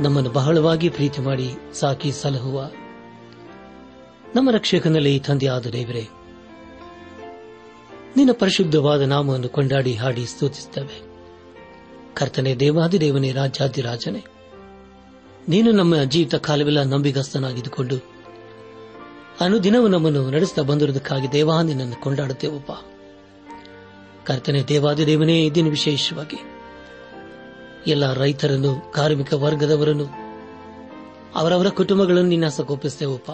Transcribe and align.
ನಮ್ಮನ್ನು 0.00 0.30
ಬಹಳವಾಗಿ 0.30 0.88
ಪ್ರೀತಿ 0.88 1.20
ಮಾಡಿ 1.22 1.54
ಸಾಕಿ 1.72 2.12
ಸಲಹುವ. 2.12 2.70
ನಮ್ಮ 4.34 4.50
ರಕ್ಷಕನಲ್ಲಿ 4.50 5.20
ತಂದೆಯಾದ 5.20 5.66
ದೇವರೇ, 5.66 6.08
ನಿನ್ನ 8.16 8.32
ಪರಿಶುದ್ಧವಾದ 8.32 9.00
ನಾಮವನ್ನು 9.00 9.48
ಕೊಂಡಾಡಿ 9.48 9.94
ಹಾಡಿ 9.94 10.26
ಸ್ತುತಿಸುತ್ತವೆ. 10.26 11.02
ಕರ್ತನೆ 12.14 12.54
ದೇವಾದಿದೇವನೇ 12.54 13.32
ರಾಜಾದಿರಾಜನೇ 13.32 14.24
ನೀನು 15.48 15.72
ನಮ್ಮ 15.72 15.96
ಜೀವಿತ 15.96 16.34
ಕಾಲವೆಲ್ಲ 16.34 16.82
ನಂಬಿಗಸ್ತನಾಗಿದ್ದುಕೊಂಡು 16.82 17.96
ಅನುದಿನವೂ 19.40 19.88
ನಮ್ಮನ್ನು 19.88 20.30
ನಡೆಸುತ್ತಾ 20.30 20.62
ಬಂದಿರುವುದಕ್ಕಾಗಿ 20.62 21.28
ದೇವಾ 21.32 21.62
ನಿನ್ನನ್ನು 21.62 22.02
ಕೊಂಡಾಡುತ್ತೇವಪ್ಪ. 22.02 22.72
ಕರ್ತನೆ 24.26 24.62
ದೇವಾದಿದೇವನೇ 24.62 25.44
ಇದನ್ನು 25.46 25.70
ವಿಶೇಷವಾಗಿ 25.70 26.55
ಎಲ್ಲ 27.86 28.12
ರೈತರನ್ನು, 28.12 28.92
ಕಾರ್ಮಿಕ 28.92 29.32
ವರ್ಗದವರನ್ನು, 29.32 30.04
ಅವರವರ 31.34 31.68
ಕುಟುಂಬಗಳನ್ನು 31.68 32.28
ನಿನ್ನ 32.28 32.48
ಸಕೋಪಿಸುತ್ತೇವಪ್ಪ 32.48 33.30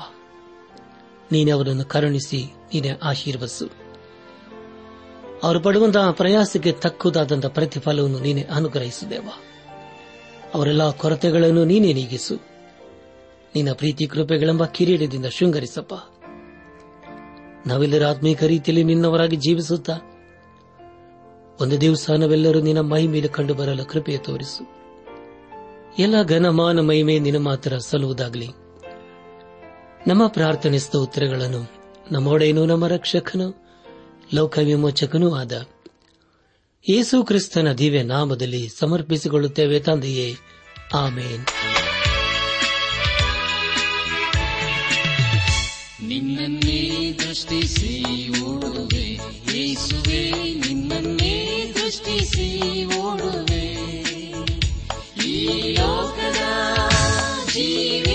ನೀನೆ 1.33 1.51
ಅವರನ್ನು 1.51 1.85
ಕರುಣಿಸಿ, 1.85 2.45
ನೀನೆ 2.75 2.91
ಆಶೀರ್ವಸು 3.03 3.69
ಅವರು 5.43 5.61
ಪಡುವಂತಹ 5.61 6.11
ಪ್ರಯಾಸಕ್ಕೆ 6.11 6.73
ತಕ್ಕುದಾದಂತಹ 6.73 7.49
ಪ್ರತಿಫಲವನ್ನು 7.49 8.19
ನೀನೆ 8.19 8.43
ಅನುಗ್ರಹಿಸುದೇವ. 8.43 9.29
ಅವರೆಲ್ಲ 10.55 10.91
ಕೊರತೆಗಳನ್ನು 10.91 11.65
ನೀನೇ 11.65 11.93
ನೀಗಿಸು. 11.93 12.37
ನಿನ್ನ 13.55 13.73
ಪ್ರೀತಿ 13.73 14.07
ಕೃಪೆಗಳೆಂಬ 14.07 14.65
ಕಿರೀಟದಿಂದ 14.65 15.27
ಶೃಂಗರಿಸಪ್ಪ. 15.27 15.95
ನಾವೆಲ್ಲರ 17.67 18.07
ಆತ್ಮೀಕ 18.07 18.43
ರೀತಿಯಲ್ಲಿ 18.43 18.85
ನಿನ್ನವರಾಗಿ 18.85 19.37
ಜೀವಿಸುತ್ತಾ 19.37 19.93
ಒಂದು 21.63 21.81
ದಿವಸ 21.81 22.11
ನಾವೆಲ್ಲರೂ 22.11 22.61
ನಿನ್ನ 22.61 22.81
ಮೈ 22.81 23.07
ಮೇಲೆ 23.07 23.29
ಕಂಡು 23.29 23.55
ಬರಲು, 23.55 23.85
ಕೃಪೆಯ 23.85 24.19
ತೋರಿಸು. 24.19 24.83
ಎಲ್ಲ 25.99 26.23
ಘನಮಾನ 26.23 26.81
ಮಹಿಮೆ 26.81 27.19
ನಿನ್ನ 27.19 27.39
ಮಾತ್ರ 27.39 27.79
ಸಲ್ಲುವುದಾಗಲಿ. 27.79 28.49
ನಮ್ಮ 30.07 30.27
ಪ್ರಾರ್ಥನೆ 30.27 30.79
ಸ್ತೋತ್ರಗಳನ್ನು 30.79 31.73
ನಮ್ಮೊಡೆಯನು 32.13 32.67
ನಮ್ಮ 32.67 32.87
ರಕ್ಷಕನು 32.87 33.67
ಲೋಕ 34.35 34.59
ವಿಮೋಚಕನೂ 34.59 35.35
ಆದ 35.35 35.67
ಯೇಸು 36.91 37.25
ಕ್ರಿಸ್ತನ 37.25 37.73
ದಿವ್ಯ 37.73 38.03
ನಾಮದಲ್ಲಿ 38.03 38.69
ಸಮರ್ಪಿಸಿಕೊಳ್ಳುತ್ತೇವೆ 38.79 39.81
ತಂದೆಯೇ. 39.81 40.37
ಆಮೇನ್. 40.95 41.47
ನಿನ್ನನ್ನೇ 46.09 47.13
ದೃಷ್ಟಿಸಿ 47.13 48.05
ಓಡುವೆ 48.41 49.21
ಯೇಸುವೆ 49.57 50.31
ನಿನ್ನನ್ನೇ 50.55 51.52
ದೃಷ್ಟಿಸಿ 52.13 52.85
ಓಡುವೆ. 52.85 53.67
ಈ 55.25 55.37
ಲೋಕದ 55.73 56.43
ಜೀವಿತದ 57.53 58.12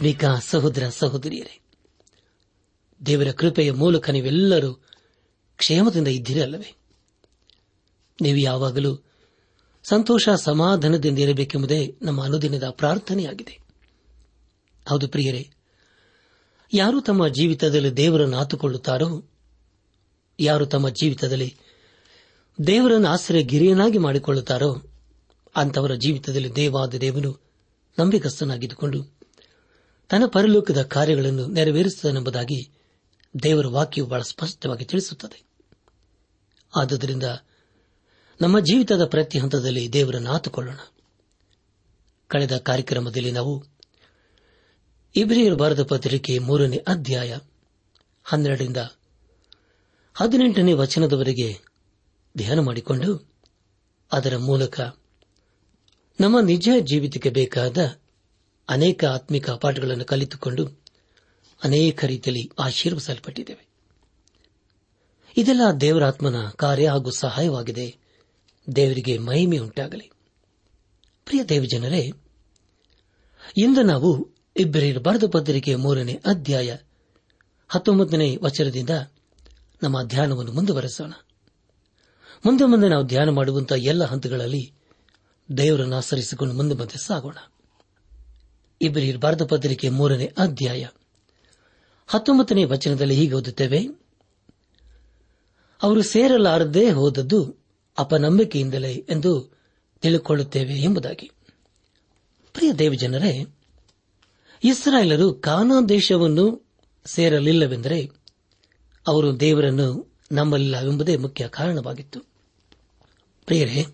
ಆತ್ಮಿಕ 0.00 0.24
ಸಹೋದರ 0.24 0.88
ಸಹೋದರಿಯರೇ, 0.88 1.60
ದೇವರ 3.06 3.30
ಕೃಪೆಯ 3.30 3.72
ಮೂಲಕ 3.72 4.10
ನೀವೆಲ್ಲರೂ 4.10 4.74
ಕ್ಷೇಮದಿಂದ 5.56 6.08
ಇದ್ದಿರಲ್ಲವೇ? 6.08 6.76
ನೀವು 8.22 8.38
ಯಾವಾಗಲೂ 8.38 9.04
ಸಂತೋಷ 9.84 10.28
ಸಮಾಧಾನದಿಂದ 10.28 11.18
ಇರಬೇಕೆಂಬುದೇ 11.18 11.98
ನಮ್ಮ 12.02 12.24
ಅನುದಿನದ 12.24 12.70
ಪ್ರಾರ್ಥನೆಯಾಗಿದೆ. 12.70 13.58
ಹೌದು 14.88 15.08
ಪ್ರಿಯರೇ, 15.08 15.50
ಯಾರು 16.72 17.00
ತಮ್ಮ 17.00 17.28
ಜೀವಿತದಲ್ಲಿ 17.28 17.96
ದೇವರನ್ನು 17.96 18.36
ಆತುಕೊಳ್ಳುತ್ತಾರೋ, 18.36 19.30
ಯಾರು 20.40 20.66
ತಮ್ಮ 20.66 20.88
ಜೀವಿತದಲ್ಲಿ 20.88 21.56
ದೇವರನ್ನು 22.66 23.08
ಆಶ್ರಯ 23.08 23.42
ಗಿರಿಯನಾಗಿ 23.42 23.98
ಮಾಡಿಕೊಳ್ಳುತ್ತಾರೋ 23.98 24.82
ಅಂತವರ 25.56 25.94
ಜೀವಿತದಲ್ಲಿ 25.94 26.56
ದೇವಾದ 26.56 26.94
ದೇವನು 26.94 27.40
ನಂಬಿಕಸ್ಥನಾಗಿದ್ದುಕೊಂಡು 27.98 29.19
ತನ್ನ 30.10 30.26
ಪರಲೋಕದ 30.26 30.82
ಕಾರ್ಯಗಳನ್ನು 30.82 31.46
ನೆರವೇರಿಸುತ್ತಾನೆಂಬುದಾಗಿ 31.46 32.70
ದೇವರ 33.42 33.66
ವಾಕ್ಯವು 33.66 34.08
ಬಹಳ 34.08 34.22
ಸ್ಪಷ್ಟವಾಗಿ 34.22 34.84
ತಿಳಿಸುತ್ತದೆ. 34.84 35.42
ಆದುದರಿಂದ 36.76 37.22
ನಮ್ಮ 38.40 38.60
ಜೀವಿತದ 38.60 39.04
ಪ್ರತಿ 39.04 39.38
ಹಂತದಲ್ಲಿ 39.38 39.92
ದೇವರನ್ನು 39.92 40.30
ಆತುಕೊಳ್ಳೋಣ. 40.30 40.76
ಕಳೆದ 42.28 42.56
ಕಾರ್ಯಕ್ರಮದಲ್ಲಿ 42.56 43.30
ನಾವು 43.30 43.64
ಇಬ್ರಿಯರ್ 45.16 45.56
ಭಾರತ 45.56 45.80
ಪತ್ರಿಕೆ 45.80 46.38
ಮೂರನೇ 46.38 46.76
ಅಧ್ಯಾಯ 46.76 47.38
ಹನ್ನೆರಡರಿಂದ 48.24 48.76
ಹದಿನೆಂಟನೇ 50.14 50.72
ವಚನದವರೆಗೆ 50.72 51.60
ಧ್ಯಾನ 52.36 52.58
ಮಾಡಿಕೊಂಡು 52.58 53.32
ಅದರ 54.12 54.36
ಮೂಲಕ 54.36 54.80
ನಮ್ಮ 56.20 56.40
ನಿಜ 56.40 56.68
ಜೀವಿತಕ್ಕೆ 56.80 57.30
ಬೇಕಾದ 57.30 57.76
ಅನೇಕ 58.70 59.04
ಆತ್ಮಿಕ 59.04 59.50
ಪಾಠಗಳನ್ನು 59.50 60.04
ಕಲಿತುಕೊಂಡು 60.04 60.80
ಅನೇಕ 61.64 62.04
ರೀತಿಯಲ್ಲಿ 62.04 62.50
ಆಶೀರ್ವಿಸಲ್ಪಟ್ಟಿದ್ದೇವೆ 62.58 63.70
ಇದೆಲ್ಲ 65.36 65.60
ದೇವರಾತ್ಮನ 65.80 66.48
ಕಾರ್ಯ 66.48 66.88
ಹಾಗೂ 66.88 67.10
ಸಹಾಯವಾಗಿದೆ. 67.10 67.96
ದೇವರಿಗೆ 68.76 69.18
ಮಹಿಮೆ 69.18 69.58
ಉಂಟಾಗಲಿ. 69.58 70.10
ಪ್ರಿಯ 71.24 71.44
ದೇವಜನರೇ, 71.44 72.12
ಇಂದು 73.56 73.82
ನಾವು 73.82 74.30
ಇಬ್ಬರಿರಬಾರದು 74.56 75.28
ಬರೆದ 75.28 75.76
ಮೂರನೇ 75.76 76.20
ಅಧ್ಯಾಯ 76.26 76.76
ಹತ್ತೊಂಬತ್ತನೇ 77.68 78.36
ವಚನದಿಂದ 78.42 78.90
ನಮ್ಮ 79.82 80.02
ಧ್ಯಾನವನ್ನು 80.02 80.52
ಮುಂದುವರೆಸೋಣ. 80.52 81.12
ಮುಂದೆ 82.46 82.64
ಮುಂದೆ 82.64 82.88
ನಾವು 82.88 83.06
ಧ್ಯಾನ 83.06 83.28
ಮಾಡುವಂತಹ 83.28 83.76
ಎಲ್ಲ 83.76 84.04
ಹಂತಗಳಲ್ಲಿ 84.04 84.72
ದೇವರನ್ನು 85.56 85.96
ಆಚರಿಸಿಕೊಂಡು 85.96 86.54
ಮುಂದೆ 86.54 86.74
ಮುಂದೆ 86.74 87.04
ಸಾಗೋಣ. 87.06 87.36
ಇಬ್ಬರಿಯರ 88.82 89.16
ಬರೆದ 89.16 89.44
ಪತ್ರಿಕೆ 89.44 89.88
ಮೂರನೇ 89.88 90.32
ಅಧ್ಯಾಯ. 90.38 90.86
ಹತ್ತೊಂಬತ್ತನೇ 92.06 92.64
ವಚನದಲ್ಲಿ 92.64 93.14
ಹೀಗೆ 93.14 93.34
ಓದುತ್ತೇವೆ. 93.34 93.86
ಅವರು 95.82 96.02
ಸೇರಲಾರದೇ 96.02 96.90
ಹೋದದ್ದು 96.90 97.56
ಅಪನಂಬಿಕೆಯಿಂದಲೇ 97.98 99.06
ಎಂದು 99.10 99.58
ತಿಳಿಕೊಳ್ಳುತ್ತೇವೆ 100.00 100.74
ಎಂಬುದಾಗಿ. 100.74 101.30
ಪ್ರಿಯ 102.52 102.72
ದೇವಜನರೇ, 102.72 103.46
ಇಸ್ರಾಯೇಲರು 104.64 105.34
ಕಾನಾ 105.34 105.80
ದೇಶವನ್ನು 105.80 106.66
ಸೇರಲಿಲ್ಲವೆಂದರೆ 107.04 108.10
ಅವರು 109.08 109.40
ದೇವರನ್ನು 109.40 110.16
ನಂಬಲಿಲ್ಲವೆಂಬುದೇ 110.32 111.16
ಮುಖ್ಯ 111.16 111.48
ಕಾರಣವಾಗಿತ್ತು. 111.48 112.20
ಪ್ರಿಯರೇ, 113.46 113.86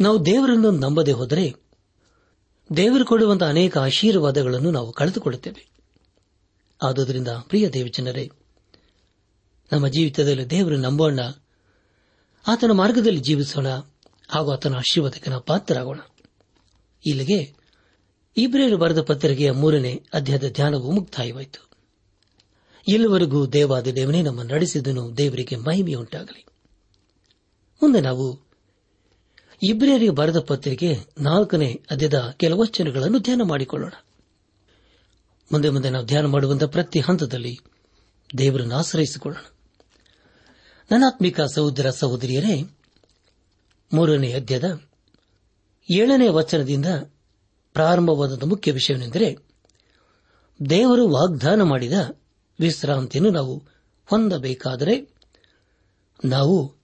ನಾವು 0.00 0.26
ದೇವರನ್ನು 0.26 0.70
ನಂಬದೆ 0.70 1.12
ಹೋದರೆ 1.12 1.63
ದೇವರು 2.76 3.04
ಕೊಡುವಂತಹ 3.04 3.48
ಅನೇಕ 3.48 3.78
ಆಶೀರ್ವಾದಗಳನ್ನು 3.78 4.70
ನಾವು 4.70 4.92
ಕಳೆದುಕೊಳ್ಳುತ್ತೇವೆ. 4.92 5.68
ಆದುದರಿಂದ 6.82 7.28
ಪ್ರಿಯ 7.28 7.68
ದೇವಜನರೇ, 7.68 8.30
ನಮ್ಮ 9.72 9.88
ಜೀವಿತದಲ್ಲಿ 9.88 10.46
ದೇವರು 10.46 10.76
ನಂಬೋಣ. 10.76 11.20
ಆತನ 12.46 12.70
ಮಾರ್ಗದಲ್ಲಿ 12.70 13.20
ಜೀವಿಸೋಣ. 13.20 13.66
ಹಾಗೂ 14.28 14.52
ಆತನ 14.52 14.74
ಆಶೀರ್ವಾದಕ್ಕೆ 14.74 15.30
ನಾವು 15.30 15.42
ಪಾತ್ರರಾಗೋಣ. 15.42 15.98
ಇಲ್ಲಿಗೆ 17.06 17.54
ಇಬ್ರೇರು 18.36 18.76
ಬರೆದ 18.76 19.02
ಪತ್ರಿಕೆಯ 19.02 19.52
ಮೂರನೇ 19.52 20.02
ಅಧ್ಯಾಯದ 20.14 20.52
ಧ್ಯಾನವು 20.52 20.90
ಮುಕ್ತಾಯವಾಯಿತು. 20.90 21.70
ಇಲ್ಲಿವರೆಗೂ 22.88 23.46
ದೇವಾದ 23.46 23.86
ದೇವನೇ 23.86 24.22
ನಮ್ಮ 24.22 24.42
ನಡೆಸಿದನು 24.42 25.16
ದೇವರಿಗೆ 25.16 25.56
ಮಹಿಮೆಯುಂಟಾಗಲಿ. 25.56 26.46
ಮುಂದೆ 27.82 28.00
ನಾವು 28.00 28.43
ಇಬ್ರಿಯರಿಗೆ 29.64 30.10
ಬರೆದ 30.10 30.40
ಪತ್ರಿಕೆ 30.40 30.98
ನಾಲ್ಕನೇ 31.20 31.74
ಕೆಲವು 31.74 32.32
ಕೆಲವಚನಗಳನ್ನು 32.36 33.18
ಧ್ಯಾನ 33.18 33.42
ಮಾಡಿಕೊಳ್ಳೋಣ. 33.42 33.92
ಮುಂದೆ 35.52 35.70
ಮುಂದೆ 35.70 35.90
ನಾವು 35.90 36.04
ಧ್ಯಾನ 36.04 36.26
ಮಾಡುವಂತಹ 36.26 36.66
ಪ್ರತಿ 36.66 37.00
ಹಂತದಲ್ಲಿ 37.00 37.58
ದೇವರನ್ನು 38.38 38.74
ಆಶ್ರಯಿಸಿಕೊಳ್ಳೋಣ. 38.74 39.44
ನನಾತ್ಮಿಕ 40.90 41.40
ಸಹೋದರ 41.40 41.90
ಸಹೋದರಿಯರೇ, 41.90 42.76
ಮೂರನೇ 43.94 44.32
ಅಧ್ಯದ 44.32 44.80
ಏಳನೇ 45.90 46.28
ವಚನದಿಂದ 46.28 46.86
ಪ್ರಾರಂಭವಾದ 47.72 48.42
ಮುಖ್ಯ 48.42 48.72
ವಿಷಯವೆಂದರೆ, 48.72 49.38
ದೇವರು 50.70 51.08
ವಾಗ್ದಾನ 51.08 51.62
ಮಾಡಿದ 51.62 51.92
ವಿಶ್ರಾಂತಿಯನ್ನು 52.60 53.30
ನಾವು 53.30 53.62
ಹೊಂದಬೇಕಾದರೆ, 54.06 55.14
ನಾವು 56.24 56.74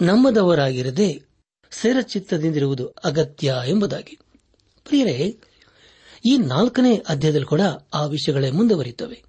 ನಮ್ಮದವರಾಗಿರದೆ 0.00 1.25
ಸ್ಥಿರಚಿತ್ತದಿಂದಿರುವುದು 1.76 2.86
ಅಗತ್ಯ 2.86 3.54
ಎಂಬುದಾಗಿ. 3.66 4.18
ಪ್ರಿಯರೇ, 4.84 5.38
ಈ 6.26 6.36
ನಾಲ್ಕನೇ 6.36 6.96
ಅಧ್ಯಾಯದಲ್ಲಿ 7.08 7.46
ಕೂಡ 7.46 7.60
ಆ 7.94 8.06
ವಿಷಯಗಳೇ 8.06 8.50
ಮುಂದುವರಿಯುತ್ತವೆ. 8.50 9.22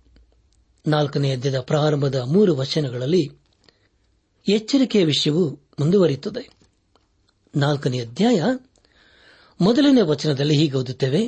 ನಾಲ್ಕನೇ 0.87 1.31
ಅಧ್ಯಾಯದ 1.31 1.59
ಪ್ರಾರಂಭದ 1.59 2.15
ಮೂರು 2.15 2.55
ವಚನಗಳಲ್ಲಿ 2.55 3.31
ಎಚ್ಚರಿಕೆಯ 4.49 5.05
ವಿಷಯವು 5.05 5.49
ಮುಂದುವರಿಯುತ್ತದೆ. 5.79 6.49
ನಾಲ್ಕನೇ 7.55 7.99
ಅಧ್ಯಾಯ 7.99 8.43
ಮೊದಲನೇ 9.61 10.01
ವಚನದಲ್ಲಿ 10.01 10.57
ಹೀಗೆ 10.57 10.77
ಓದುತ್ತೇವೆ, 10.77 11.27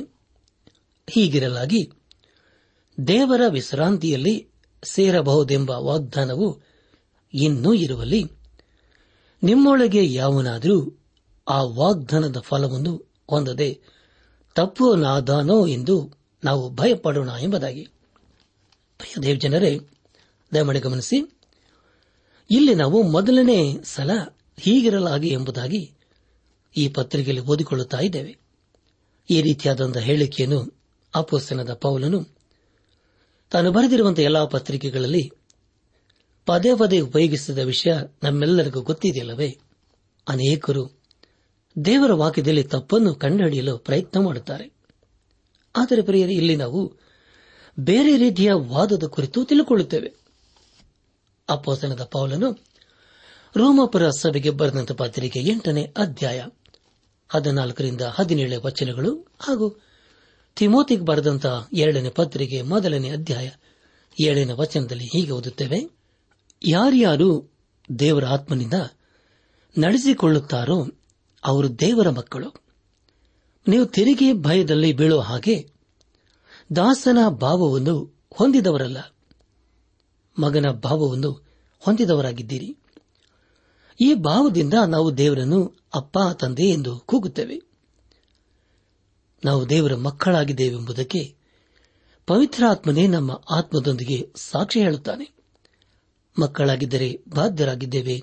ಹೀಗಿರಲಾಗಿ, 1.10 1.92
ದೇವರ 3.06 3.40
ವಿಶ್ರಾಂತಿಯಲ್ಲಿ 3.48 4.48
ಸೇರಬಹುದೆಂಬ 4.84 5.70
ವಾಗ್ದಾನವು 5.70 6.60
ಇನ್ನೂ 7.34 7.74
ಇರುವಲ್ಲಿ, 7.74 8.24
ನಿಮ್ಮೊಳಗೆ 9.42 10.12
ಯಾವನಾದರೂ 10.12 10.99
ಆ 11.50 11.62
ವಾಗ್ದಾನದ 11.62 12.38
ಫಲವನ್ನು 12.38 13.12
ಹೊಂದದೆ 13.30 13.80
ತಪ್ಪುವನಾದಾನೋ 14.54 15.66
ಎಂದು 15.66 16.10
ನಾವು 16.44 16.70
ಭಯಪಡೋಣ 16.70 17.28
ಎಂಬುದಾಗಿ. 17.40 17.88
ದೇವ್ 19.22 19.40
ಜನರೇ 19.40 19.80
ದಯಮಾಡಿ 20.54 20.80
ಗಮನಿಸಿ. 20.80 21.38
ಇಲ್ಲಿ 22.50 22.74
ನಾವು 22.74 23.02
ಮೊದಲನೇ 23.02 23.78
ಸಲ 23.84 24.10
ಹೀಗಿರಲಾಗಿ 24.60 25.28
ಎಂಬುದಾಗಿ 25.28 25.92
ಈ 26.76 26.88
ಪತ್ರಿಕೆಯಲ್ಲಿ 26.88 27.42
ಓದಿಕೊಳ್ಳುತ್ತಾ 27.42 27.98
ಇದ್ದೇವೆ. 27.98 28.38
ಈ 29.30 29.42
ರೀತಿಯಾದಂತಹ 29.42 30.00
ಹೇಳಿಕೆಯನ್ನು 30.00 30.80
ಅಪೋಸ್ತನದ 31.14 31.74
ಪೌಲನು 31.74 32.24
ತಾನು 33.50 33.72
ಬರೆದಿರುವಂತಹ 33.72 34.22
ಎಲ್ಲಾ 34.22 34.44
ಪತ್ರಿಕೆಗಳಲ್ಲಿ 34.44 35.32
ಪದೇ 36.46 36.68
ಪದೇ 36.78 37.00
ಉಪಯೋಗಿಸಿದ 37.00 37.58
ವಿಷಯ 37.58 37.92
ನಮ್ಮೆಲ್ಲರಿಗೂ 38.22 38.80
ಗೊತ್ತಿದೆಯಲ್ಲವೇ? 38.80 39.58
ಅನೇಕರು 40.28 40.99
ದೇವರ 41.84 42.12
ವಾಕ್ಯದಲ್ಲಿ 42.12 42.64
ತಪ್ಪನ್ನು 42.64 43.14
ಕಂಡುಹಿಡಿಯಲು 43.14 43.78
ಪ್ರಯತ್ನ 43.78 44.20
ಮಾಡುತ್ತಾರೆ. 44.20 44.72
ಆದರೆ 45.76 46.02
ಪ್ರಿಯರೇ, 46.02 46.32
ಇಲ್ಲಿ 46.32 46.56
ನಾವು 46.56 46.92
ಬೇರೆ 47.80 48.16
ರೀತಿಯ 48.16 48.52
ವಾದದ 48.52 49.04
ಕುರಿತು 49.04 49.44
ತಿಳಿದುಕೊಳ್ಳುತ್ತೇವೆ 49.44 50.14
ಅಪ್ಪೋಸನದ 51.48 52.04
ಪೌಲನು 52.04 52.52
ರೋಮಾಪುರ 53.56 54.10
ಸಭೆಗೆ 54.10 54.50
ಬರೆದಂತ 54.50 54.92
ಪತ್ರಿಕೆ 54.92 55.40
ಎಂಟನೇ 55.40 55.94
ಅಧ್ಯಾಯ 55.96 56.46
ಹದಿನಾಲ್ಕರಿಂದ 57.28 58.00
ಹದಿನೇಳನೇ 58.00 58.56
ವಚನಗಳು 58.56 59.26
ಹಾಗೂ 59.40 59.80
ತಿಮೋತಿಗೆ 60.56 61.02
ಬರೆದಂತಹ 61.02 61.68
ಎರಡನೇ 61.72 62.08
ಪತ್ರಿಕೆ 62.08 62.62
ಮೊದಲನೇ 62.62 63.10
ಅಧ್ಯಾಯ 63.10 63.50
ಏಳನೇ 64.24 64.52
ವಚನದಲ್ಲಿ 64.52 65.04
ಹೀಗೆ 65.04 65.30
ಓದುತ್ತೇವೆ. 65.30 65.90
ಯಾರ್ಯಾರು 66.66 67.52
ದೇವರ 67.98 68.26
ಆತ್ಮನಿಂದ 68.26 68.74
ನಡೆಸಿಕೊಳ್ಳುತ್ತಾರೋ 69.78 70.86
ಅವರು 71.44 71.80
ದೇವರ 71.80 72.10
ಮಕ್ಕಳು. 72.10 72.62
ನೀವು 73.68 73.86
ತೆರಿಗೆ 73.86 74.32
ಭಯದಲ್ಲಿ 74.32 74.92
ಬೀಳೋ 74.92 75.20
ಹಾಗೆ 75.20 75.70
ದಾಸನ 76.76 77.18
ಭಾವವನ್ನು 77.28 78.20
ಹೊಂದಿದವರಲ್ಲ. 78.32 78.98
ಮಗನ 80.38 80.70
ಭಾವವನ್ನು 80.70 81.32
ಹೊಂದಿದವರಾಗಿದ್ದೀರಿ. 81.80 82.76
ಈ 84.00 84.14
ಭಾವದಿಂದ 84.14 84.74
ನಾವು 84.86 85.18
ದೇವರನ್ನು 85.18 85.76
ಅಪ್ಪ, 85.94 86.18
ತಂದೆ 86.40 86.62
ಎಂದು 86.62 86.98
ಕೂಗುತ್ತೇವೆ. 86.98 87.62
ನಾವು 89.44 89.68
ದೇವರ 89.68 89.94
ಮಕ್ಕಳಾಗಿದ್ದೇವೆಂಬುದಕ್ಕೆ 89.94 91.34
ಪವಿತ್ರಾತ್ಮನೇ 92.26 93.06
ನಮ್ಮ 93.06 93.42
ಆತ್ಮದೊಂದಿಗೆ 93.50 94.32
ಸಾಕ್ಷಿ 94.36 94.80
ಹೇಳುತ್ತಾನೆ. 94.80 95.30
ಮಕ್ಕಳಾಗಿದ್ದರೆ 96.40 97.22
ಬಾಧ್ಯರಾಗಿದ್ದೇವೆ. 97.28 98.22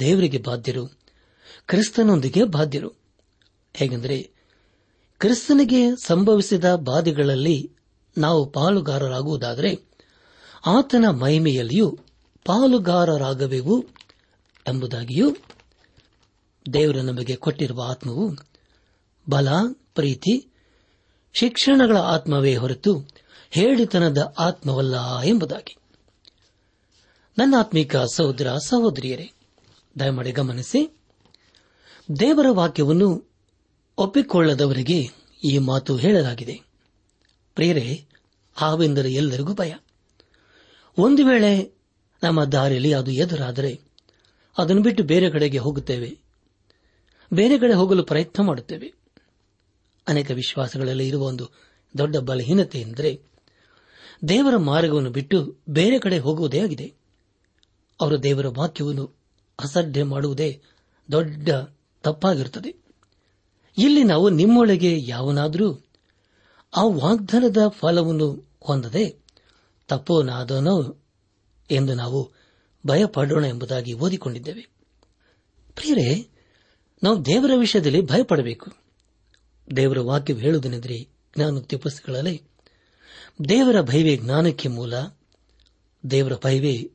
ದೇವರಿಗೆ 0.00 0.38
ಬಾಧ್ಯರು. 0.38 1.03
ಕ್ರಿಸ್ತನೊಂದಿಗೆ 1.66 2.44
ಬಾಧ್ಯರು. 2.44 2.92
ಹೇಗೆಂದರೆ, 3.74 4.30
ಕ್ರಿಸ್ತನಿಗೆ 5.18 6.06
ಸಂಭವಿಸಿದ 6.06 6.74
ಬಾಧೆಗಳಲ್ಲಿ 6.74 7.72
ನಾವು 8.18 8.50
ಪಾಲುಗಾರರಾಗುವುದಾದರೆ, 8.50 9.78
ಆತನ 10.66 11.08
ಮಹಿಮೆಯಲ್ಲಿಯೂ 11.08 11.98
ಪಾಲುಗಾರರಾಗಬೇಕು 12.44 13.88
ಎಂಬುದಾಗಿಯೂ 14.68 15.36
ದೇವರು 16.72 17.02
ನಮಗೆ 17.02 17.36
ಕೊಟ್ಟಿರುವ 17.36 17.82
ಆತ್ಮವು 17.90 18.36
ಬಲ, 19.28 19.48
ಪ್ರೀತಿ, 19.94 20.48
ಶಿಕ್ಷಣಗಳ 21.32 21.96
ಆತ್ಮವೇ 21.96 22.56
ಹೊರತು 22.56 23.08
ಹೇಳಿತನದ 23.50 24.34
ಆತ್ಮವಲ್ಲ 24.38 25.20
ಎಂಬುದಾಗಿ. 25.20 25.76
ನನ್ನ 27.38 27.54
ಆತ್ಮಿಕ 27.58 27.96
ಸಹೋದರ 27.96 28.54
ಸಹೋದರಿಯರೇ, 28.54 29.32
ದಯಮಾಡಿ 29.98 30.32
ಗಮನಿಸಿ 30.32 30.96
ದೇವರ 32.20 32.46
ವಾಕ್ಯವನ್ನು 32.50 33.30
ಒಪ್ಪಿಕೊಳ್ಳದವರಿಗೆ 33.98 35.08
ಈ 35.44 35.58
ಮಾತು 35.58 35.96
ಹೇಳಲಾಗಿದೆ. 35.96 36.60
ಪ್ರಿಯರೇ, 37.54 38.06
ಹಾವೆಂದರೆ 38.54 39.12
ಎಲ್ಲರಿಗೂ 39.12 39.54
ಭಯ. 39.54 39.74
ಒಂದು 40.98 41.26
ವೇಳೆ 41.26 41.72
ನಮ್ಮ 42.22 42.44
ದಾರಿಯಲ್ಲಿ 42.44 42.94
ಅದು 42.94 43.10
ಎದುರಾದರೆ 43.10 43.80
ಅದನ್ನು 44.58 44.82
ಬಿಟ್ಟು 44.82 45.02
ಬೇರೆ 45.02 45.30
ಕಡೆಗೆ 45.30 45.58
ಹೋಗುತ್ತೇವೆ. 45.58 46.18
ಬೇರೆ 47.34 47.58
ಕಡೆ 47.58 47.74
ಹೋಗಲು 47.74 48.04
ಪ್ರಯತ್ನ 48.04 48.42
ಮಾಡುತ್ತೇವೆ. 48.42 48.94
ಅನೇಕ 50.08 50.30
ವಿಶ್ವಾಸಗಳಲ್ಲಿ 50.30 51.08
ಇರುವ 51.08 51.22
ಒಂದು 51.22 51.48
ದೊಡ್ಡ 51.98 52.16
ಬಲಹೀನತೆ 52.16 52.80
ಎಂದರೆ 52.80 53.22
ದೇವರ 54.28 54.56
ಮಾರ್ಗವನ್ನು 54.56 55.10
ಬಿಟ್ಟು 55.10 55.56
ಬೇರೆ 55.68 55.98
ಕಡೆ 55.98 56.18
ಹೋಗುವುದೇ 56.18 56.60
ಆಗಿದೆ. 56.60 56.92
ಅವರು 58.00 58.22
ದೇವರ 58.22 58.46
ವಾಕ್ಯವನ್ನು 58.48 59.16
ಅಸಾಧ್ಯ 59.60 60.04
ಮಾಡುವುದೇ 60.04 60.62
ದೊಡ್ಡ 61.12 61.48
ತಪ್ಪಾಗಿರುತ್ತದೆ 62.04 62.84
ಇಲ್ಲಿ 63.78 64.04
ನಾವು 64.04 64.28
ನಿಮ್ಮೊಳಗೆ 64.28 65.06
ಯಾವನಾದರೂ 65.06 65.86
ಆ 66.76 66.82
ವಾಗ್ದಾನದ 66.82 67.56
ಫಲವನ್ನು 67.68 68.48
ಹೊಂದದೆ 68.60 69.18
ತಪ್ಪೋನಾದನೋ 69.88 71.02
ಎಂದು 71.70 71.94
ನಾವು 71.94 72.32
ಭಯಪಡೋಣ 72.86 73.44
ಎಂಬುದಾಗಿ 73.44 73.92
ಓದಿಕೊಂಡಿದ್ದೇವೆ. 73.92 74.68
ಪ್ರಿಯರೇ, 75.74 76.28
ನಾವು 77.02 77.24
ದೇವರ 77.24 77.50
ವಿಷಯದಲ್ಲಿ 77.56 78.00
ಭಯಪಡಬೇಕು. 78.00 78.72
ದೇವರ 79.76 79.98
ವಾಕ್ಯ 79.98 80.34
ಹೇಳುವುದೇನೆಂದರೆ 80.34 81.08
ಜ್ಞಾನ 81.36 81.58
ಪುಸ್ತಕಗಳಲ್ಲಿ 81.82 82.42
ದೇವರ 83.48 83.82
ಭಯವೇ 83.82 84.16
ಜ್ಞಾನಕ್ಕೆ 84.16 84.68
ಮೂಲ, 84.68 84.94
ದೇವರ 86.10 86.32
ಭಯವೇ 86.44 86.90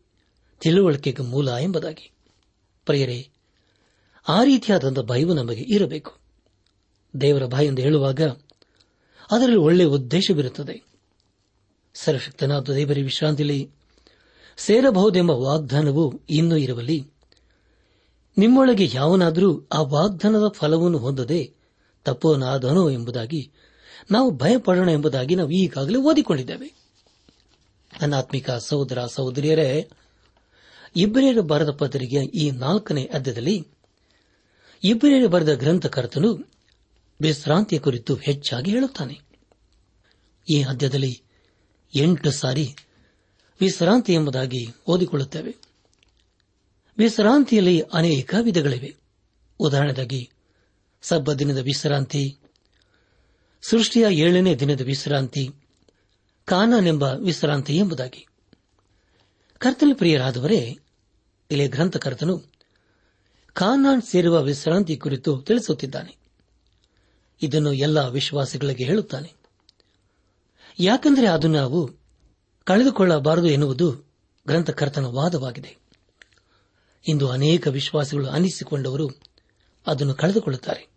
ತಿಳುವಳಿಕೆಗೆ 0.60 1.24
ಮೂಲ 1.24 1.50
ಎಂಬುದಾಗಿ. 1.50 2.12
ಪ್ರಿಯರೇ 2.86 3.30
ಆ 4.29 4.43
ರೀತಿಯಾದಂಥ 4.43 5.00
ಭಯವು 5.00 5.33
ನಮಗೆ 5.33 5.62
ಇರಬೇಕು. 5.62 6.17
ದೇವರ 7.21 7.45
ಭಯ 7.45 7.65
ಎಂದು 7.65 7.81
ಹೇಳುವಾಗ 7.81 8.21
ಅದರಲ್ಲಿ 9.31 9.57
ಒಳ್ಳೆಯ 9.57 9.88
ಉದ್ದೇಶವಿರುತ್ತದೆ. 9.88 10.83
ಸರ್ವಶಕ್ತನಾದ 11.93 12.69
ದೇವರ 12.69 12.98
ವಿಶ್ರಾಂತಿಲಿ, 13.03 13.69
ಸೇರಬಹುದೆಂಬ 14.57 15.31
ವಾಗ್ದಾನವು 15.31 16.21
ಇನ್ನೂ 16.29 16.55
ಇರುವಲ್ಲಿ 16.55 17.07
ನಿಮ್ಮೊಳಗೆ 18.38 18.89
ಯಾವನಾದರೂ 18.93 19.67
ಆ 19.71 19.81
ವಾಗ್ದಾನದ 19.81 20.48
ಫಲವನ್ನು 20.48 20.98
ಹೊಂದದೆ 20.98 21.53
ತಪ್ಪೋನಾದನೋ 22.05 22.89
ಎಂಬುದಾಗಿ, 22.89 23.51
ನಾವು 24.12 24.31
ಭಯಪಡೋಣ 24.31 24.89
ಎಂಬುದಾಗಿ 24.89 25.36
ನಾವು 25.36 25.51
ಈಗಾಗಲೇ 25.51 25.95
ಓದಿಕೊಂಡಿದ್ದೇವೆ. 25.95 26.74
ಅನಾತ್ಮಿಕ 28.01 28.51
ಸಹೋದರ 28.51 29.05
ಸಹೋದರಿಯರೇ 29.05 29.89
ಇಬ್ಬರಿಯರು 30.95 31.43
ಭಾರತ 31.43 31.69
ಪತ್ರಿಕೆಯ 31.69 32.24
ಈ 32.24 32.51
ನಾಲ್ಕನೇ 32.51 33.03
ಅಧ್ಯಾಯದಲ್ಲಿ 33.13 33.67
ಇಬ್ಬರಿಯರು 34.83 35.29
ಬರೆದ 35.29 35.53
ಗ್ರಂಥಕರ್ತನು 35.53 36.51
ವಿಶ್ರಾಂತಿಯ 37.21 37.79
ಕುರಿತು 37.79 38.15
ಹೆಚ್ಚಾಗಿ 38.15 38.71
ಹೇಳುತ್ತಾನೆ. 38.71 39.19
ಈ 40.51 40.62
ಹದ್ಯದಲ್ಲಿ 40.62 41.21
ಎಂಟು 41.95 42.31
ಸಾರಿ 42.31 42.75
ವಿಶ್ರಾಂತಿ 43.62 44.13
ಎಂಬುದಾಗಿ 44.13 44.67
ಓದಿಕೊಳ್ಳುತ್ತೇವೆ. 44.88 45.55
ವಿಶ್ರಾಂತಿಯಲ್ಲಿ 46.98 47.81
ಅನೇಕ 47.93 48.36
ವಿಧಗಳಿವೆ. 48.41 48.95
ಉದಾಹರಣೆಗಾಗಿ 49.59 50.29
ಸಬ್ಬ 51.01 51.33
ದಿನದ 51.33 51.57
ವಿಶ್ರಾಂತಿ, 51.57 52.38
ಸೃಷ್ಟಿಯ 53.62 54.05
ಏಳನೇ 54.12 54.55
ದಿನದ 54.55 54.81
ವಿಶ್ರಾಂತಿ 54.81 55.50
ಕಾನಾನೆಂಬ 56.45 57.03
ವಿಶ್ರಾಂತಿ 57.03 57.77
ಎಂಬುದಾಗಿ. 57.77 58.27
ಕರ್ತನ 59.57 59.89
ಪ್ರಿಯರಾದವರೇ, 59.93 60.79
ಇಲ್ಲಿ 61.51 61.67
ಗ್ರಂಥಕರ್ತನು 61.67 62.59
ಕಾನಾನ್ 63.60 64.01
ಸೇರುವ 64.01 64.44
ವಿಶ್ರಾಂತಿ 64.44 64.98
ಕುರಿತು 64.98 65.42
ತಿಳಿಸುತ್ತಿದ್ದಾನೆ. 65.42 66.18
ಇದನ್ನು 67.42 67.74
ಎಲ್ಲ 67.74 68.08
ವಿಶ್ವಾಸಿಗಳಿಗೆ 68.08 68.84
ಹೇಳುತ್ತಾನೆ. 68.84 69.34
ಯಾಕೆಂದರೆ 70.80 71.28
ಅದು 71.28 71.48
ನಾವು 71.48 71.89
ಕಳೆದುಕೊಳ್ಳಬಾರದು 72.63 73.48
ಎನ್ನುವುದು 73.48 73.92
ಗ್ರಂಥಕರ್ತನ 74.48 75.06
ವಾದವಾಗಿದೆ. 75.06 75.78
ಇಂದು 77.08 77.30
ಅನೇಕ 77.30 77.68
ವಿಶ್ವಾಸಿಗಳು 77.68 78.28
ಅನಿಸಿಕೊಂಡವರು 78.28 79.10
ಅದನ್ನು 79.88 80.13
ಕಳೆದುಕೊಳ್ಳುತ್ತಾರೆ. 80.13 80.88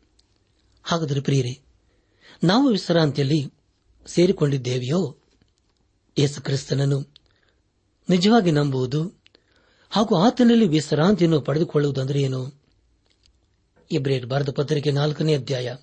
ಹಾಗಾದರೆ 0.82 1.20
ಪ್ರಿಯರೇ, 1.20 1.60
ನಾವು 2.44 2.68
ವಿಶ್ರಾಂತಿಯಲ್ಲಿ 2.68 3.52
ಸೇರಿಕೊಂಡಿದ್ದೇವೆಯೋ? 4.06 5.16
ಯೇಸು 6.18 6.42
ಕ್ರಿಸ್ತನನ್ನು 6.42 7.14
ನಿಜವಾಗಿ 8.08 8.50
ನಂಬುವುದು 8.50 9.21
ಹಾಗೂ 9.92 10.16
ಆತನಲ್ಲಿ 10.16 10.68
ವಿಶ್ರಾಂತಿಯನ್ನು 10.68 11.40
ಪಡೆದುಕೊಳ್ಳುವುದಂದರೆ 11.40 12.22
ಏನು? 12.22 12.62
ಇಬ್ರೇರ್ 13.90 14.26
ಭಾರತ 14.26 14.50
ಪತ್ರಿಕೆ 14.50 14.90
ನಾಲ್ಕನೇ 14.90 15.34
ಅಧ್ಯಾಯ. 15.34 15.76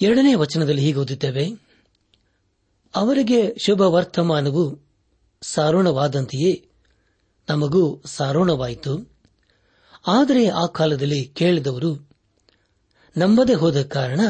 ಎರಡನೇ 0.00 0.34
ವಚನದಲ್ಲಿ 0.34 0.82
ಹೀಗೆ 0.82 0.98
ಓದುತ್ತೇವೆ. 0.98 1.46
ಅವರಿಗೆ 2.94 3.56
ಶುಭ 3.58 3.80
ವರ್ತಮಾನವು 3.80 4.88
ಸಾರೋಣವಾದಂತೆಯೇ 5.42 6.68
ನಮಗೂ 7.48 8.02
ಸಾರೋಣವಾಯಿತು. 8.04 9.12
ಆದರೆ 10.06 10.48
ಆ 10.48 10.66
ಕಾಲದಲ್ಲಿ 10.66 11.24
ಕೇಳಿದವರು, 11.24 12.10
ನಂಬದೇ 13.16 13.54
ಹೋದ 13.54 13.82
ಕಾರಣ 13.82 14.20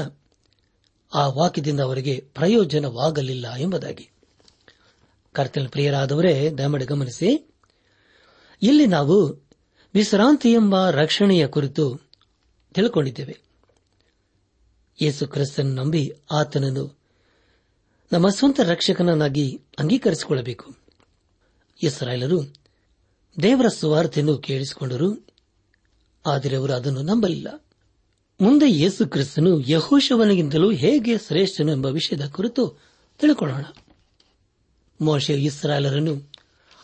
ಆ 1.14 1.26
ವಾಕ್ಯದಿಂದ 1.26 1.80
ಅವರಿಗೆ 1.80 2.20
ಪ್ರಯೋಜನವಾಗಲಿಲ್ಲ 2.34 3.54
ಎಂಬುದಾಗಿ. 3.58 4.10
ಕರ್ತನ 5.32 5.66
ಪ್ರಿಯರಾದವರೇ, 5.66 6.50
ದಯಮಾಡಿ 6.58 6.84
ಗಮನಿಸಿ. 6.84 7.51
ಇಲ್ಲಿ 8.62 8.86
ನಾವು 8.86 9.48
ವಿಶ್ರಾಂತಿ 9.94 10.52
ಎಂಬ 10.52 10.90
ರಕ್ಷಣೆಯ 10.90 11.46
ಕುರಿತು 11.46 12.10
ತಿಳ್ಕೊಂಡಿದ್ದೇವೆ. 12.74 13.40
ಯೇಸು 15.02 15.26
ಕ್ರಿಸ್ತನ್ 15.26 15.66
ನಂಬಿ 15.66 16.12
ಆತನನ್ನು 16.32 16.98
ನಮ್ಮ 18.12 18.28
ಸ್ವಂತ 18.28 18.60
ರಕ್ಷಕನನ್ನಾಗಿ 18.60 19.60
ಅಂಗೀಕರಿಸಿಕೊಳ್ಳಬೇಕು. 19.78 20.76
ಇಸ್ರಾಯೇಲರು 21.82 22.54
ದೇವರ 23.42 23.68
ಸುವಾರ್ತೆಯನ್ನು 23.68 24.38
ಕೇಳಿಸಿಕೊಂಡರು, 24.38 25.26
ಆದರೆ 26.26 26.56
ಅವರು 26.56 26.72
ಅದನ್ನು 26.72 27.02
ನಂಬಲಿಲ್ಲ. 27.02 27.64
ಮುಂದೆ 28.40 28.70
ಯೇಸು 28.70 29.06
ಕ್ರಿಸ್ತನು 29.06 29.60
ಯಹೋಶವನಿಗಿಂತಲೂ 29.60 30.70
ಹೇಗೆ 30.70 31.18
ಶ್ರೇಷ್ಠನು 31.18 31.72
ಎಂಬ 31.72 31.86
ವಿಷಯದ 31.86 32.28
ಕುರಿತು 32.28 32.80
ತಿಳಿಕೊಳ್ಳೋಣ. 33.18 33.64
ಮೋಶೆ 35.00 35.34
ಇಸ್ರಾಯೇಲರನ್ನು 35.34 36.31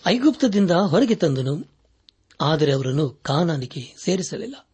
ಐಗುಪ್ತದಿಂದ 0.09 0.71
ಹೊರಗೆ 0.71 1.15
ತಂದನು. 1.15 1.71
ಆದರೆ 2.41 2.73
ಅವರನ್ನು 2.73 3.09
ಕಾನಾನಿಗೆ 3.11 3.95
ಸೇರಿಸಲಿಲ್ಲ. 4.05 4.69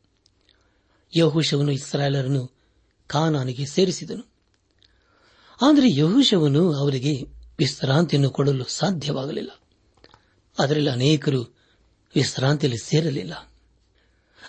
ಯಹುಶವನು 1.18 1.72
ಇಸ್ರಾಯೇಲರನ್ನು 1.72 2.50
ಕಾನಾನಿಗೆ 3.06 3.66
ಸೇರಿಸಿದನು. 3.66 4.30
ಆದರೆ 5.62 5.96
ಯಹುಶವನು 5.96 6.72
ಅವರಿಗೆ 6.72 7.22
ವಿಶ್ರಾಂತಿಯನ್ನು 7.58 8.30
ಕೊಡಲು 8.30 8.64
ಸಾಧ್ಯವಾಗಲಿಲ್ಲ. 8.64 9.50
ಅದರಲ್ಲಿ 10.58 10.90
ಅನೇಕರು 10.90 11.42
ವಿಶ್ರಾಂತಿಯಲ್ಲಿ 12.14 12.78
ಸೇರಲಿಲ್ಲ. 12.78 13.34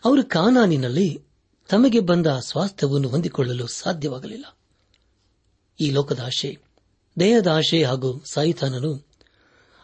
ಅವರು 0.06 0.24
ಕಾನಾನಿನಲ್ಲಿ 0.24 1.24
ತಮಗೆ 1.70 2.00
ಬಂದ 2.00 2.28
ಸ್ವಾಸ್ಥ್ಯವನ್ನು 2.28 3.10
ಹೊಂದಿಕೊಳ್ಳಲು 3.10 3.68
ಸಾಧ್ಯವಾಗಲಿಲ್ಲ. 3.68 4.58
ಈ 5.80 5.90
ಲೋಕದ 5.90 6.20
ಆಶೆ 6.20 6.60
ದೇಹದ 7.20 7.48
ಆಶೆ 7.48 7.84
ಹಾಗೂ 7.84 8.24
ಸಾಯಿತಾನನು 8.32 9.15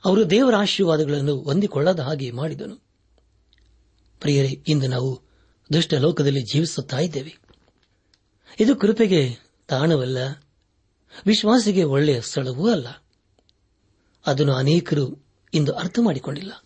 ಅವರು 0.06 0.30
ದೇವರ 0.30 0.56
ಆಶೀರ್ವಾದಗಳನ್ನು 0.56 1.38
ಹೊಂದಿಕೊಳ್ಳದ 1.38 2.00
ಹಾಗೆ 2.00 2.32
ಮಾಡಿದನು. 2.32 2.76
ಪ್ರಿಯರೇ, 4.20 4.64
ಇಂದು 4.68 4.88
ನಾವು 4.88 5.22
ದುಷ್ಟ 5.74 5.94
ಲೋಕದಲ್ಲಿ 5.94 6.42
ಜೀವಿಸುತ್ತಾ 6.42 7.00
ಇದ್ದೇವೆ. 7.00 7.38
ಇದು 8.60 8.76
ಕೃಪೆಗೆ 8.76 9.38
ತಾಣವಲ್ಲ, 9.68 10.18
ವಿಶ್ವಾಸಿಗೆ 11.26 11.84
ಒಳ್ಳೆಯ 11.84 12.22
ಸ್ಥಳವೂ 12.22 12.72
ಅಲ್ಲ. 12.72 12.88
ಅದನ್ನು 14.26 14.54
ಅನೇಕರು 14.54 15.26
ಇಂದು 15.54 15.72
ಅರ್ಥ 15.72 16.00
ಮಾಡಿಕೊಂಡಿಲ್ಲ. 16.02 16.64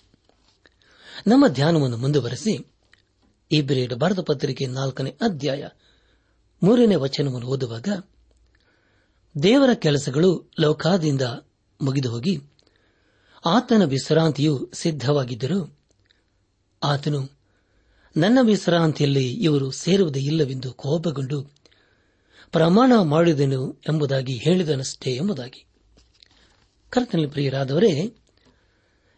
ನಮ್ಮ 1.28 1.48
ಧ್ಯಾನವನ್ನು 1.48 1.98
ಮುಂದುವರೆಸಿ 1.98 2.72
ಇಬ್ರೇಡ್ 3.52 3.96
ಭಾರತ 3.96 4.20
ಪತ್ರಿಕೆ 4.20 4.66
ನಾಲ್ಕನೇ 4.66 5.10
ಅಧ್ಯಾಯ 5.10 5.68
ಮೂರನೇ 6.64 6.96
ವಚನವನ್ನು 6.96 7.48
ಓದುವಾಗ, 7.48 7.88
ದೇವರ 9.44 9.70
ಕೆಲಸಗಳು 9.74 10.52
ಲೋಕಾದಿಂದ 10.60 11.22
ಮುಗಿದು 11.82 12.12
ಹೋಗಿ 12.12 12.42
ಆತನ 13.46 13.84
ವಿಶ್ರಾಂತಿಯು 13.84 14.70
ಸಿದ್ಧವಾಗಿದ್ದರೂ 14.74 15.78
ಆತನು, 16.84 17.32
ನನ್ನ 18.18 18.40
ವಿಶ್ರಾಂತಿಯಲ್ಲಿ 18.42 19.34
ಇವರು 19.34 19.72
ಸೇರುವುದೇ 19.72 20.20
ಇಲ್ಲವೆಂದು 20.20 20.74
ಕೋಪಗೊಂಡು 20.74 21.42
ಪ್ರಮಾಣ 22.52 22.94
ಮಾಡಿದನು 23.04 23.82
ಎಂಬುದಾಗಿ 23.90 24.34
ಹೇಳಿದನಷ್ಟೇ 24.34 25.12
ಎಂಬುದಾಗಿ. 25.12 25.66
ಕರ್ತನಲ್ಲಿ 26.90 27.30
ಪ್ರಿಯರಾದವರೇ, 27.30 28.14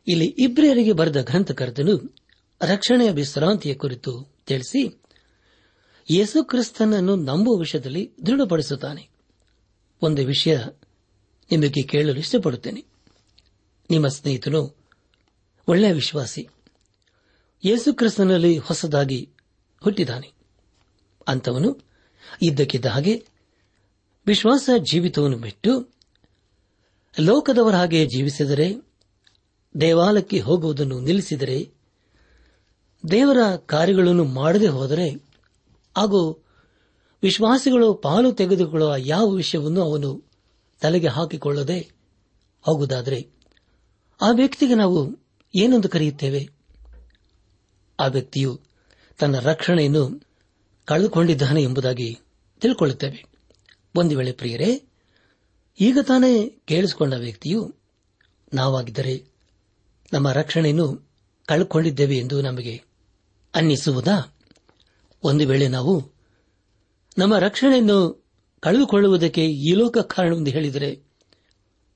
ಇಲ್ಲಿ 0.07 0.25
ಇಬ್ರಿಯರಿಗೆ 0.25 0.91
ಬರೆದ 0.91 1.22
ಗ್ರಂಥಕರ್ತನು 1.22 2.15
ರಕ್ಷಣೆಯ 2.62 3.12
ವಿಶ್ರಾಂತಿಯ 3.12 3.74
ಕುರಿತು 3.74 4.36
ತಿಳಿಸಿ 4.46 5.01
ಯೇಸು 6.10 6.43
ಕ್ರಿಸ್ತನನ್ನು 6.43 7.15
ನಂಬುವ 7.15 7.57
ವಿಷಯದಲ್ಲಿ 7.57 8.12
ದೃಢಪಡಿಸುತ್ತಾನೆ. 8.25 9.10
ಒಂದು 10.01 10.25
ವಿಷಯ 10.25 10.57
ನಿಮಗೆ 11.51 11.84
ಕೇಳಲು 11.84 12.19
ಇಷ್ಟಪಡುತ್ತೇನೆ. 12.19 12.97
ನಿಮ್ಮ 13.89 14.08
ಸ್ನೇಹಿತನು 14.08 14.75
ಒಳ್ಳೆಯ 15.67 15.91
ವಿಶ್ವಾಸಿ. 15.91 16.48
ಯೇಸುಕ್ರಿಸ್ತನಲ್ಲಿ 17.65 18.58
ಹೊಸದಾಗಿ 18.58 19.29
ಹುಟ್ಟಿದ್ದಾನೆ. 19.82 20.32
ಅಂತವನು 21.27 21.79
ಇದ್ದಕ್ಕಿದ್ದ 22.41 22.86
ಹಾಗೆ 22.86 23.25
ವಿಶ್ವಾಸ 24.27 24.70
ಜೀವಿತವನ್ನು 24.91 25.38
ಬಿಟ್ಟು 25.38 25.94
ಲೋಕದವರ 27.20 27.75
ಹಾಗೆ 27.75 28.06
ಜೀವಿಸಿದರೆ, 28.06 28.75
ದೇವಾಲಯಕ್ಕೆ 29.82 30.39
ಹೋಗುವುದನ್ನು 30.39 31.00
ನಿಲ್ಲಿಸಿದರೆ, 31.00 31.72
ದೇವರ 33.12 33.56
ಕಾರ್ಯಗಳನ್ನು 33.56 34.25
ಮಾಡದೆ 34.25 34.67
ಹೋದರೆ, 34.67 35.10
ಹಾಗೂ 35.98 36.46
ವಿಶ್ವಾಸಿಗಳು 37.24 37.94
ಪಾಲು 37.94 38.32
ತೆಗೆದುಕೊಳ್ಳುವ 38.32 38.96
ಯಾವ 38.98 39.29
ವಿಷಯವನ್ನು 39.29 39.82
ಅವನು 39.82 40.24
ತಲೆಗೆ 40.82 41.08
ಹಾಕಿಕೊಳ್ಳದೆ 41.08 41.91
ಹೋಗುವುದಾದರೆ 42.62 43.37
ಆ 44.22 44.32
ವ್ಯಕ್ತಿಗೆ 44.32 44.76
ನಾವು 44.76 45.20
ಏನೆಂದು 45.56 45.90
ಕರೆಯುತ್ತೇವೆ? 45.90 46.50
ಆ 48.00 48.06
ವ್ಯಕ್ತಿಯು 48.06 48.60
ತನ್ನ 49.20 49.40
ರಕ್ಷಣೆಯನ್ನು 49.40 50.22
ಕಳೆದುಕೊಂಡಿದ್ದಾನೆ 50.86 51.64
ಎಂಬುದಾಗಿ 51.64 52.18
ತಿಳ್ಕೊಳ್ಳುತ್ತೇವೆ. 52.60 53.26
ಒಂದು 53.96 54.18
ವೇಳೆ 54.18 54.32
ಪ್ರಿಯರೇ, 54.32 54.84
ಈಗ 55.82 55.98
ತಾನೇ 56.08 56.50
ಕೇಳಿಸಿಕೊಂಡ 56.50 57.14
ವ್ಯಕ್ತಿಯು 57.14 57.76
ನಾವಾಗಿದ್ದರೆ 58.54 59.26
ನಮ್ಮ 60.14 60.32
ರಕ್ಷಣೆಯನ್ನು 60.32 61.10
ಕಳೆದುಕೊಂಡಿದ್ದೇವೆ 61.46 62.18
ಎಂದು 62.18 62.42
ನಮಗೆ 62.42 62.84
ಅನ್ನಿಸುವುದಾ? 63.56 64.38
ಒಂದು 65.24 65.48
ವೇಳೆ 65.48 65.68
ನಾವು 65.68 66.12
ನಮ್ಮ 67.18 67.38
ರಕ್ಷಣೆಯನ್ನು 67.38 68.26
ಕಳೆದುಕೊಳ್ಳುವುದಕ್ಕೆ 68.60 69.46
ಈ 69.46 69.74
ಲೋಕ 69.74 69.98
ಕಾರಣವೆಂದು 69.98 70.52
ಹೇಳಿದರೆ, 70.52 71.04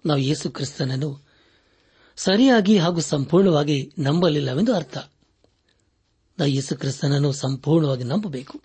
ನಾವು 0.05 0.19
ಯೇಸು 0.19 0.49
ಕ್ರಿಸ್ತನನ್ನು 0.49 1.30
ಸರಿಯಾಗಿ 2.15 2.77
ಹಾಗೂ 2.77 2.99
ಸಂಪೂರ್ಣವಾಗಿ 2.99 3.93
ನಂಬಲಿಲ್ಲವೆಂದು 3.99 4.75
ಅರ್ಥ. 4.75 4.97
ಯೇಸು 6.45 6.77
ಕ್ರಿಸ್ತನನ್ನು 6.77 7.31
ಸಂಪೂರ್ಣವಾಗಿ 7.31 8.03
ನಂಬಬೇಕು. 8.03 8.61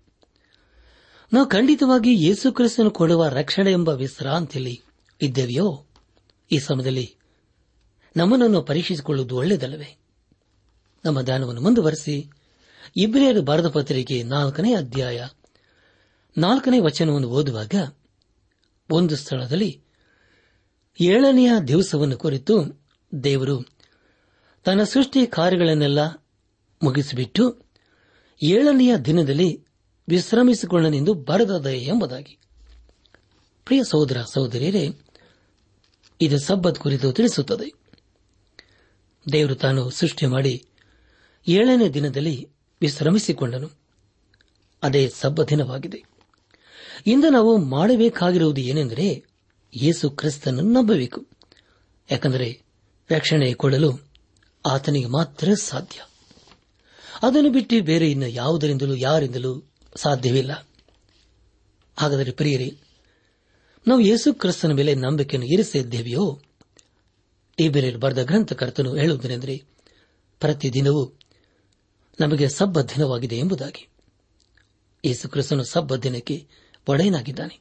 ನಾವು 1.33 1.47
ಖಂಡಿತವಾಗಿ 1.47 2.27
ಯೇಸು 2.27 2.53
ಕ್ರಿಸ್ತನು 2.53 2.91
ಕೊಡುವ 2.91 3.29
ರಕ್ಷಣೆ 3.29 3.73
ಎಂಬ 3.73 3.89
ವಿಶ್ರಾಂತಿಯಲ್ಲಿ 3.89 4.83
ಇದ್ದೇವೆಯೋ? 5.23 5.85
ಈ 6.53 6.59
ಸಮಯದಲ್ಲಿ 6.59 7.15
ನಮ್ಮನ್ನು 8.17 8.63
ಪರೀಕ್ಷಿಸಿಕೊಳ್ಳುವುದು 8.63 9.37
ಒಳ್ಳೆಯದಲ್ಲವೇ? 9.37 9.99
ನಮ್ಮ 11.05 11.21
ಧ್ಯಾನವನ್ನು 11.21 11.61
ಮುಂದುವರೆಸಿ. 11.61 12.31
ಇಬ್ರಿಯರು 12.97 13.43
ಬರೆದ 13.43 13.69
ಪತ್ರಿಕೆ 13.69 14.23
ನಾಲ್ಕನೇ 14.23 14.75
ಅಧ್ಯಾಯ 14.75 15.29
ನಾಲ್ಕನೇ 16.39 16.79
ವಚನವನ್ನು 16.79 17.29
ಓದುವಾಗ 17.29 17.75
ಒಂದು 18.91 19.17
ಸ್ಥಳದಲ್ಲಿ 19.17 19.81
ಏಳನೆಯ 21.01 21.53
ದಿವಸವನ್ನು 21.69 22.17
ಕುರಿತು 22.17 22.86
ದೇವರು 23.25 23.65
ತನ್ನ 24.65 24.83
ಸೃಷ್ಟಿ 24.83 25.27
ಕಾರ್ಯಗಳನ್ನೆಲ್ಲ 25.27 26.07
ಮುಗಿಸಿಬಿಟ್ಟು 26.83 27.63
ಏಳನೆಯ 28.43 28.97
ದಿನದಲ್ಲಿ 28.97 29.65
ವಿಶ್ರಮಿಸಿಕೊಳ್ಳನೆಂದು 30.09 31.15
ಬರೆದದೆ 31.15 31.77
ಎಂಬುದಾಗಿ. 31.77 32.39
ಪ್ರಿಯ 33.65 33.85
ಸಹೋದರ 33.85 34.23
ಸಹೋದರಿಯರೇ, 34.33 34.89
ಇದು 36.21 36.39
ಸಬ್ಬತ್ 36.39 36.79
ಕುರಿತು 36.79 37.13
ತಿಳಿಸುತ್ತದೆ. 37.13 37.73
ದೇವರು 39.33 39.55
ತಾನು 39.55 39.91
ಸೃಷ್ಟಿ 39.91 40.27
ಮಾಡಿ 40.27 40.67
ಏಳನೇ 41.49 41.89
ದಿನದಲ್ಲಿ 41.89 42.49
ವಿಶ್ರಮಿಸಿಕೊಂಡನು. 42.81 43.71
ಅದೇ 44.83 45.09
ಸಬ್ಬ 45.09 45.43
ದಿನವಾಗಿದೆ. 45.43 46.05
ಇಂದು 47.07 47.31
ನಾವು 47.31 47.59
ಮಾಡಬೇಕಾಗಿರುವುದು 47.59 48.61
ಏನೆಂದರೆ 48.61 49.25
ಯೇಸು 49.77 50.11
ಕ್ರಿಸ್ತನನ್ನು 50.11 50.73
ನಂಬಬೇಕು. 50.73 51.27
ಯಾಕೆಂದರೆ 52.11 52.66
ರಕ್ಷಣೆ 53.11 53.55
ಕೊಡಲು 53.55 54.09
ಆತನಿಗೆ 54.67 55.07
ಮಾತ್ರ 55.07 55.55
ಸಾಧ್ಯ. 55.55 56.07
ಅದನ್ನು 57.23 57.51
ಬಿಟ್ಟು 57.51 57.83
ಬೇರೆ 57.83 58.11
ಇನ್ನು 58.11 58.27
ಯಾವುದರಿಂದಲೂ 58.27 58.95
ಯಾರಿಂದಲೂ 58.95 59.71
ಸಾಧ್ಯವಿಲ್ಲ. 59.97 60.69
ಹಾಗಾದರೆ 61.97 62.31
ಪ್ರಿಯರೇ, 62.31 62.79
ನಾವು 63.89 64.01
ಯೇಸು 64.01 64.35
ಕ್ರಿಸ್ತನ 64.35 64.73
ಮೇಲೆ 64.73 64.95
ನಂಬಿಕೆಯನ್ನು 64.95 65.47
ಇರಿಸಿದ್ದೇವೆಯೋ? 65.47 66.41
ಈ 67.59 67.69
ಬೇರೆ 67.69 67.97
ಬರೆದ 67.97 68.23
ಗ್ರಂಥಕರ್ತನು 68.23 68.95
ಹೇಳುವುದೇನೆಂದರೆ, 68.95 69.65
ಪ್ರತಿದಿನವೂ 70.41 71.19
ನಮಗೆ 72.21 72.49
ಸಬ್ಬ 72.49 72.81
ದಿನವಾಗಿದೆ 72.81 73.37
ಎಂಬುದಾಗಿ. 73.37 73.89
ಯೇಸು 75.05 75.29
ಕ್ರಿಸ್ತನು 75.29 75.65
ಸಬ್ಬ 75.65 75.97
ದಿನಕ್ಕೆ 75.97 76.49
ಒಡೆಯನಾಗಿದ್ದಾನೆ. 76.89 77.61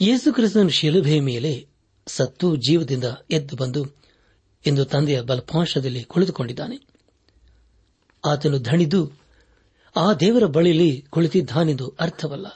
ಯೇಸು 0.00 0.32
ಕ್ರಿಸ್ತನು 0.32 0.68
ಶಿಲುಭೆಯ 0.68 1.20
ಮೇಲೆ 1.20 1.68
ಸತ್ತು 2.06 2.56
ಜೀವದಿಂದ 2.56 3.04
ಎದ್ದು 3.30 3.56
ಬಂದು 3.56 4.01
ಎಂದು 4.66 4.84
ತಂದೆಯ 4.84 5.20
ಬಲಪಾಂಶದಲ್ಲಿ 5.20 6.04
ಕುಳಿತುಕೊಂಡಿದ್ದಾನೆ. 6.04 6.86
ಆತನು 8.24 8.58
ಧಣಿದು 8.58 9.12
ಆ 9.96 10.14
ದೇವರ 10.14 10.44
ಬಳಿಯಲ್ಲಿ 10.44 11.06
ಕುಳಿತಿದ್ದಾನೆಂದು 11.10 11.94
ಅರ್ಥವಲ್ಲ. 12.00 12.46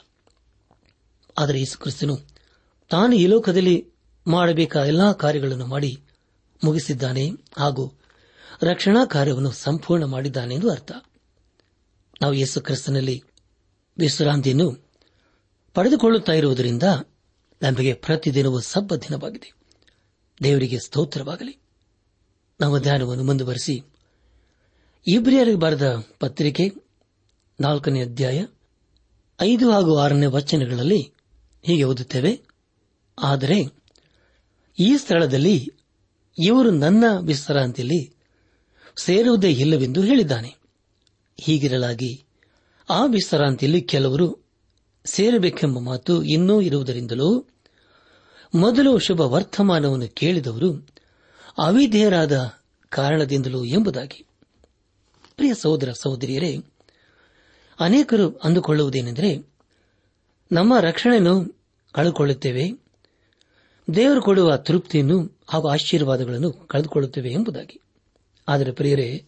ಆದರೆ 1.37 1.59
ಯೇಸುಕ್ರಿಸ್ತನು 1.59 2.17
ತಾನು 2.89 3.15
ಈ 3.15 3.25
ಲೋಕದಲ್ಲಿ 3.25 3.91
ಮಾಡಬೇಕಾದ 4.27 4.87
ಎಲ್ಲಾ 4.87 5.13
ಕಾರ್ಯಗಳನ್ನು 5.13 5.65
ಮಾಡಿ 5.65 6.01
ಮುಗಿಸಿದ್ದಾನೆ 6.63 7.29
ಹಾಗೂ 7.57 7.93
ರಕ್ಷಣಾ 8.61 9.05
ಕಾರ್ಯವನ್ನು 9.05 9.51
ಸಂಪೂರ್ಣ 9.51 10.03
ಮಾಡಿದ್ದಾನೆ 10.03 10.55
ಎಂದು 10.55 10.71
ಅರ್ಥ. 10.71 10.91
ನಾವು 12.21 12.33
ಯೇಸು 12.33 12.61
ಕ್ರಿಸ್ತನಲ್ಲಿ 12.61 13.23
ವಿಶ್ರಾಂತಿಯನ್ನು 13.97 14.91
ಪಡೆದುಕೊಳ್ಳುತ್ತಾ 15.73 16.33
ಇರುವುದರಿಂದ 16.33 16.83
ನಮಗೆ 17.61 17.93
ಪ್ರತಿದಿನವೂ 17.93 18.59
ಸಬ್ಬ 18.59 18.95
ದಿನವಾಗಿದೆ. 18.95 19.53
ದೇವರಿಗೆ 20.43 20.79
ಸ್ತೋತ್ರವಾಗಲಿ. 20.79 21.57
ನಮ್ಮ 22.59 22.77
ಧ್ಯಾನವನ್ನು 22.77 23.23
ಮುಂದುವರೆಸಿ 23.23 23.83
ಇಬ್ರಿಯರಿಗೆ 25.07 25.57
ಬರೆದ 25.57 26.03
ಪತ್ರಿಕೆ 26.19 26.71
ನಾಲ್ಕನೇ 27.59 28.01
ಅಧ್ಯಾಯ 28.01 28.45
ಐದು 29.41 29.71
ಹಾಗೂ 29.71 29.97
ಆರನೇ 29.97 30.25
ವಚನಗಳಲ್ಲಿ 30.25 31.11
ಹೀಗೆ 31.63 31.83
ಓದುತ್ತೇವೆ. 31.83 32.41
ಆದರೆ 33.23 33.59
ಈ 34.79 34.97
ಸ್ಥಳದಲ್ಲಿ 34.97 35.71
ಇವರು 36.45 36.71
ನನ್ನ 36.71 37.03
ವಿಶ್ರಾಂತಿಯಲ್ಲಿ 37.21 38.13
ಸೇರುವುದೇ 38.97 39.51
ಇಲ್ಲವೆಂದು 39.51 40.03
ಹೇಳಿದ್ದಾನೆ. 40.03 40.55
ಹೀಗಿರಲಾಗಿ 41.41 42.23
ಆ 42.89 43.05
ವಿಶ್ರಾಂತಿಯಲ್ಲಿ 43.05 43.81
ಕೆಲವರು 43.81 44.45
ಸೇರಬೇಕೆಂಬ 45.05 45.79
ಮಾತು 45.79 46.23
ಇನ್ನೂ 46.23 46.61
ಇರುವುದರಿಂದಲೂ 46.61 47.45
ಮೊದಲು 48.55 48.99
ಶುಭ 48.99 49.21
ವರ್ತಮಾನವನ್ನು 49.21 50.07
ಕೇಳಿದವರು 50.07 50.96
ಅವಿಧೇಯರಾದ 51.57 52.53
ಕಾರಣದಿಂದಲೂ 52.89 53.65
ಎಂಬುದಾಗಿ. 53.65 54.25
ಪ್ರಿಯ 55.35 55.53
ಸಹೋದರ 55.53 55.91
ಸಹೋದರಿಯರೇ, 55.91 56.57
ಅನೇಕರು 57.79 58.37
ಅಂದುಕೊಳ್ಳುವುದೇನೆಂದರೆ, 58.37 59.47
ನಮ್ಮ 60.51 60.79
ರಕ್ಷಣೆಯನ್ನು 60.79 61.61
ಕಳೆದುಕೊಳ್ಳುತ್ತೇವೆ, 61.91 62.69
ದೇವರು 63.95 64.21
ಕೊಡುವ 64.21 64.57
ತೃಪ್ತಿಯನ್ನು 64.57 65.39
ಹಾಗೂ 65.47 65.67
ಆಶೀರ್ವಾದಗಳನ್ನು 65.67 66.51
ಕಳೆದುಕೊಳ್ಳುತ್ತೇವೆ 66.51 67.31
ಎಂಬುದಾಗಿ. 67.31 67.81
ಆದರೆ 68.47 68.71
ಪ್ರಿಯರೇ, 68.71 69.25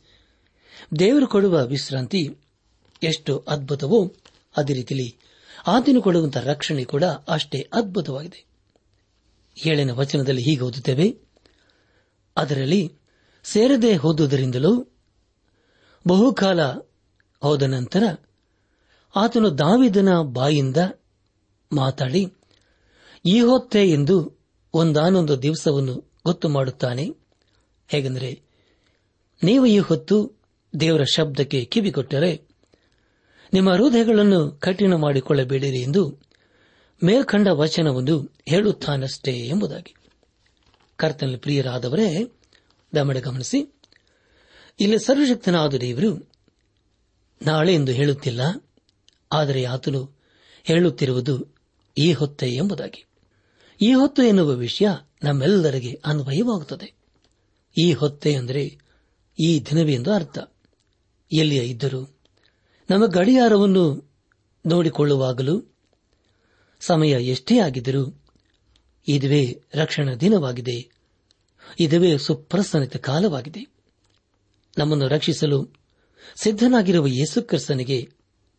ದೇವರು 1.00 1.28
ಕೊಡುವ 1.28 1.66
ವಿಶ್ರಾಂತಿ 1.66 2.38
ಎಷ್ಟು 3.04 3.38
ಅದ್ಭುತವೋ 3.38 4.14
ಅದೇ 4.58 4.74
ರೀತಿಯಲ್ಲಿ 4.74 5.18
ಆತನು 5.68 6.02
ಕೊಡುವಂತಹ 6.02 6.42
ರಕ್ಷಣೆ 6.42 6.86
ಕೂಡ 6.86 7.04
ಅಷ್ಟೇ 7.04 7.68
ಅದ್ಭುತವಾಗಿದೆ. 7.74 8.46
ಏಳನೇ 9.66 9.92
ವಚನದಲ್ಲಿ 9.92 10.42
ಹೀಗೆ 10.42 10.62
ಓದುತ್ತೇವೆ 10.62 11.29
ಅದರಲ್ಲಿ 12.40 12.94
ಸೇರದೆ 13.44 13.96
ಹೋದುದರಿಂದಲೂ 13.96 14.88
ಬಹುಕಾಲ 16.08 16.62
ಹೋದ 17.42 17.62
ನಂತರ 17.62 18.04
ಆತನು 19.16 19.58
ದಾವಿದನ 19.58 20.08
ಬಾಯಿಂದ 20.22 20.78
ಮಾತಾಡಿ 21.74 22.34
ಈ 23.26 23.42
ಹೊತ್ತೆ 23.42 23.90
ಎಂದು 23.90 24.38
ಒಂದಾನೊಂದು 24.74 25.42
ದಿವಸವನ್ನು 25.42 26.14
ಗೊತ್ತು 26.26 26.50
ಮಾಡುತ್ತಾನೆ. 26.50 27.10
ಹೇಗೆಂದರೆ, 27.88 28.42
ನೀವು 29.44 29.66
ಈ 29.66 29.80
ಹೊತ್ತು 29.80 30.32
ದೇವರ 30.80 31.04
ಶಬ್ದಕ್ಕೆ 31.04 31.66
ಕಿವಿಕೊಟ್ಟರೆ 31.66 32.42
ನಿಮ್ಮ 33.54 33.74
ಹೃದಯಗಳನ್ನು 33.74 34.52
ಕಠಿಣ 34.52 34.96
ಮಾಡಿಕೊಳ್ಳಬೇಡಿರಿ 34.96 35.82
ಎಂದು 35.82 36.20
ಮೇಲ್ಕಂಡ 37.04 37.48
ವಚನವನ್ನು 37.52 38.36
ಹೇಳುತ್ತಾನಷ್ಟೇ 38.50 39.32
ಎಂಬುದಾಗಿ. 39.32 39.96
ಕರ್ತನಲ್ಲಿ 41.00 41.38
ಪ್ರಿಯರಾದವರೇ 41.38 42.08
ದಮಡೆ 42.96 43.22
ಗಮನಿಸಿ. 43.22 43.60
ಇಲ್ಲಿ 44.80 44.98
ಸರ್ವಶಕ್ತನಾದ 45.00 45.74
ದೇವರು 45.74 46.12
ನಾಳೆ 47.42 47.74
ಎಂದು 47.74 47.92
ಹೇಳುತ್ತಿಲ್ಲ, 47.92 48.42
ಆದರೆ 49.32 49.62
ಆತನು 49.66 50.02
ಹೇಳುತ್ತಿರುವುದು 50.66 51.36
ಈ 51.98 52.14
ಹೊತ್ತೆ 52.14 52.48
ಎಂಬುದಾಗಿ. 52.56 53.02
ಈ 53.82 53.94
ಹೊತ್ತು 53.94 54.22
ಎನ್ನುವ 54.24 54.50
ವಿಷಯ 54.50 54.88
ನಮ್ಮೆಲ್ಲರಿಗೆ 55.24 55.94
ಅನ್ವಯವಾಗುತ್ತದೆ. 56.06 56.88
ಈ 57.76 57.94
ಹೊತ್ತೆ 57.94 58.32
ಅಂದರೆ 58.36 58.64
ಈ 59.40 59.50
ದಿನವೇ 59.60 59.94
ಎಂದು 59.94 60.12
ಅರ್ಥ. 60.12 60.38
ಎಲ್ಲಿಯ 61.32 61.62
ಇದ್ದರೂ 61.64 62.02
ನಮ್ಮ 62.90 63.06
ಗಡಿಯಾರವನ್ನು 63.06 63.86
ನೋಡಿಕೊಳ್ಳುವಾಗಲೂ 64.66 65.56
ಸಮಯ 66.82 67.14
ಎಷ್ಟೇ 67.26 67.56
ಆಗಿದ್ದರೂ 67.58 68.04
ಇದುವೇ 69.10 69.62
ರಕ್ಷಣಾ 69.74 70.14
ದಿನವಾಗಿದೆ. 70.14 70.90
ಇದುವೇ 71.80 72.18
ಸುಪ್ರಸನ್ನಿತ 72.18 72.96
ಕಾಲವಾಗಿದೆ. 72.96 73.68
ನಮ್ಮನ್ನು 74.78 75.08
ರಕ್ಷಿಸಲು 75.08 75.68
ಸಿದ್ದನಾಗಿರುವ 76.42 77.08
ಯೇಸುಕ್ರಿಸ್ತನಿಗೆ 77.08 78.10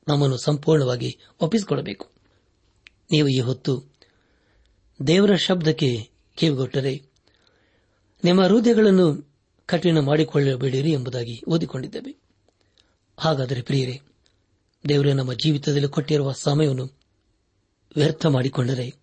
ನಮ್ಮನ್ನು 0.09 0.37
ಸಂಪೂರ್ಣವಾಗಿ 0.37 1.19
ಒಪ್ಪಿಸಿಕೊಡಬೇಕು. 1.41 2.11
ನೀವು 3.11 3.29
ಈ 3.29 3.41
ಹೊತ್ತು 3.41 3.85
ದೇವರ 5.07 5.35
ಶಬ್ದಕ್ಕೆ 5.35 6.11
ಕಿವಿಗೊಟ್ಟರೆ, 6.37 7.03
ನಿಮ್ಮ 8.25 8.43
ಹೃದಯಗಳನ್ನು 8.43 9.35
ಕಠಿಣ 9.67 9.99
ಮಾಡಿಕೊಳ್ಳಬೇಡಿರಿ 9.99 10.93
ಎಂಬುದಾಗಿ 10.93 11.43
ಓದಿಕೊಂಡಿದ್ದೇವೆ. 11.49 12.21
ಹಾಗಾದರೆ 13.19 13.63
ಪ್ರಿಯರೇ, 13.63 14.01
ದೇವರು 14.89 15.13
ನಮ್ಮ 15.13 15.33
ಜೀವಿತದಲ್ಲಿ 15.33 15.89
ಕೊಟ್ಟಿರುವ 15.89 16.33
ಸಮಯವನ್ನು 16.33 16.99
ವ್ಯರ್ಥ 17.97 18.27
ಮಾಡಿಕೊಂಡರೆ 18.27 19.00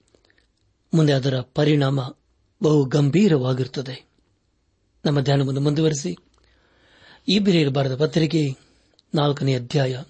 ಮುಂದೆ 0.94 1.14
ಅದರ 1.14 1.40
ಪರಿಣಾಮ 1.40 2.02
ಬಹು 2.64 2.86
ಗಂಭೀರವಾಗಿರುತ್ತದೆ. 2.86 4.10
ನಮ್ಮ 5.06 5.20
ಧ್ಯಾನವನ್ನು 5.20 5.62
ಮುಂದುವರೆಸಿ. 5.62 6.16
ಈ 7.30 7.40
ಬರೆದ 7.70 7.96
ಪತ್ರಿಕೆ 7.96 8.56
ನಾಲ್ಕನೇ 9.16 9.56
ಅಧ್ಯಾಯ 9.56 10.04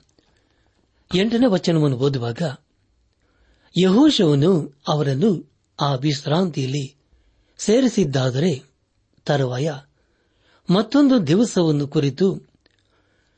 ಎಂಟನೇ 1.15 1.45
ವಚನವನ್ನು 1.47 1.97
ಓದುವಾಗ 1.97 2.41
ಯಹೋಶವನು 3.81 4.81
ಅವರನ್ನು 4.87 5.51
ಆ 5.79 5.95
ವಿಶ್ರಾಂತಿಯಲ್ಲಿ 5.95 6.95
ಸೇರಿಸಿದ್ದಾದರೆ 7.57 8.63
ತರುವಾಯ 9.25 9.75
ಮತ್ತೊಂದು 10.69 11.27
ದಿವಸವನ್ನು 11.27 11.87
ಕುರಿತು 11.87 12.35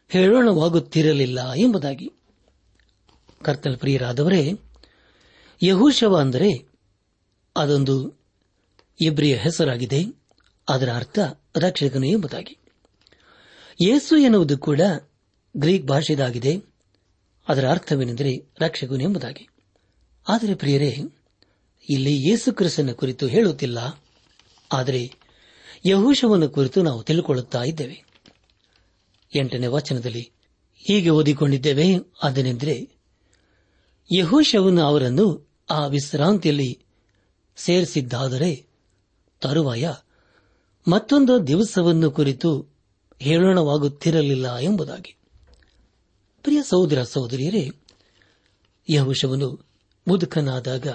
ಹೇಳೋಣವಾಗುತ್ತಿರಲಿಲ್ಲ 0.10 1.54
ಎಂಬುದಾಗಿ. 1.54 2.12
ಕರ್ತನ 3.44 3.76
ಪ್ರಿಯರಾದವರೇ, 3.76 4.54
ಯಹೂಶವ 5.64 6.16
ಅಂದರೆ 6.16 6.69
ಅದೊಂದು 7.60 8.20
ಇಬ್ರಿಯ 9.02 9.36
ಹೆಸರಾಗಿದೆ. 9.36 10.04
ಅದರ 10.70 10.90
ಅರ್ಥ 10.94 11.20
ರಕ್ಷಕನು 11.56 12.06
ಎಂಬುದಾಗಿ. 12.06 12.58
ಯೇಸು 13.82 14.18
ಎನ್ನುವುದು 14.18 14.58
ಕೂಡ 14.58 14.82
ಗ್ರೀಕ್ 15.58 15.88
ಭಾಷೆದಾಗಿದೆ. 15.88 16.62
ಅದರ 17.48 17.70
ಅರ್ಥವೇನೆಂದರೆ 17.70 18.46
ರಕ್ಷಕನು 18.60 19.04
ಎಂಬುದಾಗಿ. 19.04 19.50
ಆದರೆ 20.28 20.56
ಪ್ರಿಯರೇ, 20.56 20.98
ಇಲ್ಲಿ 21.90 22.30
ಯೇಸು 22.30 22.54
ಕ್ರಿಸ್ತನ 22.54 22.92
ಕುರಿತು 22.92 23.28
ಹೇಳುತ್ತಿಲ್ಲ. 23.28 24.04
ಆದರೆ 24.72 25.12
ಯಹೂಶವನ್ನು 25.86 26.50
ಕುರಿತು 26.50 26.84
ನಾವು 26.84 27.04
ತಿಳಿದುಕೊಳ್ಳುತ್ತಾ 27.04 27.64
ಇದ್ದೇವೆ. 27.64 28.04
ಎಂಟನೇ 29.36 29.68
ವಚನದಲ್ಲಿ 29.68 30.32
ಹೀಗೆ 30.76 31.10
ಓದಿಕೊಂಡಿದ್ದೇವೆ, 31.10 31.96
ಅದನೆಂದರೆ 32.24 32.90
ಯಹೂಶವನ್ನು 34.18 34.82
ಅವರನ್ನು 34.82 35.50
ಆ 35.70 35.88
ವಿಶ್ರಾಂತಿಯಲ್ಲಿ 35.88 36.80
ಸೇರಿಸಿದ್ದಾದರೆ 37.60 38.68
ತರುವಾಯ 39.42 39.94
ಮತ್ತೊಂದು 40.88 41.48
ದಿವಸವನ್ನು 41.48 42.12
ಕುರಿತು 42.12 42.68
ಹೇಳೋಣವಾಗುತ್ತಿರಲಿಲ್ಲ 43.20 44.58
ಎಂಬುದಾಗಿ. 44.58 45.18
ಪ್ರಿಯ 46.44 46.62
ಸಹೋದರ 46.64 47.04
ಸಹೋದರಿಯರೇ, 47.04 47.72
ಯಹುಶವನು 48.90 49.66
ಮುದುಕನಾದಾಗ 50.08 50.88